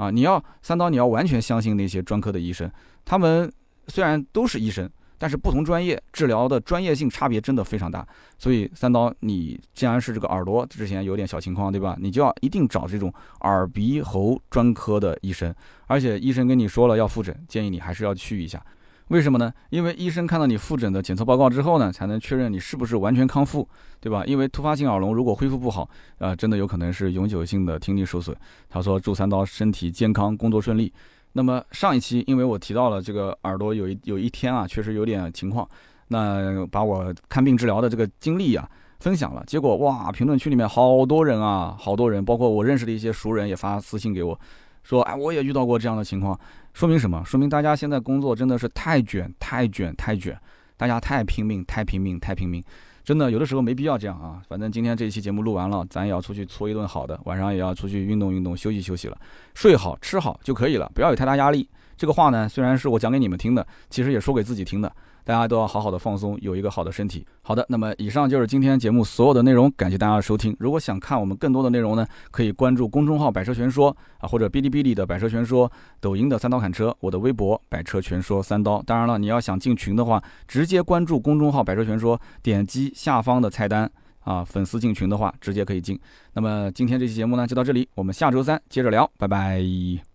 [0.00, 2.70] 啊，你要三刀，你要完全相信那些专科的医生，
[3.04, 3.52] 他们
[3.88, 4.90] 虽然都是医生。
[5.22, 11.94] 但是不同专业治疗的专业性差别真的非常大，所以三刀，你既然是这个耳朵之前有点小情况，对吧？
[12.00, 15.54] 你就要一定找这种耳鼻喉专科的医生，
[15.88, 18.64] 而且医生跟你说了要复诊，建议你还是要去一下。
[19.10, 19.52] 为什么呢？
[19.70, 24.24] 因为医生看到你复诊的检测报告之后呢，才能确认你是不是完全康复，对吧？
[24.24, 25.88] 因为突发性耳聋如果恢复不好，
[26.18, 28.36] 呃，真的有可能是永久性的听力受损。
[28.68, 30.92] 他说祝三刀身体健康，工作顺利。
[31.32, 35.68] 那么上一期，因为我提到了这个耳朵有一有一天啊，确实有点情况，
[36.06, 38.68] 那把我看病治疗的这个经历啊
[39.00, 44.38] 分享了，结果哇，评论区里面好多人啊，好多人，包括我认识的一些熟人也发私信给我，
[44.84, 46.38] 说，哎，我也遇到过这样的情况，
[46.72, 47.22] 说明什么？
[47.24, 50.38] 说明大家现在工作真的是太卷，太卷，太卷，
[50.76, 52.62] 大家太拼命，太拼命，太拼命。
[53.02, 54.40] 真的有的时候没必要这样啊！
[54.46, 59.18] 反正今天这一期节目录完了，咱也要出去搓一顿好的，晚上也要出去运动运动，休息休息了，
[59.54, 61.68] 睡好吃好就可以了，不要有太大压力。
[61.96, 64.92] 这个话呢，虽然是我讲给你们听的，其实也说给自己听的。
[65.24, 67.26] 大家都要好好的放松，有一个好的身体。
[67.42, 70.56] 好的，那么以上就是今天节目所有的内容，感谢大家的收听。
[70.58, 78.82] 如果想看我们更多的内容呢，可以关注公众号“百车全说”啊，或者哔哩哔哩的“百车全说”，抖音的“三刀砍车”，我的微博“百车全说三刀”。
[78.86, 83.90] 当然了，你要想进群的话，直接关注公众号“百车全说”，点击下方的菜单
[84.20, 85.98] 啊，粉丝进群的话，直接可以进。
[86.34, 90.09] 那么今天这期节目呢，就到这里，我们下周三接着聊，拜拜。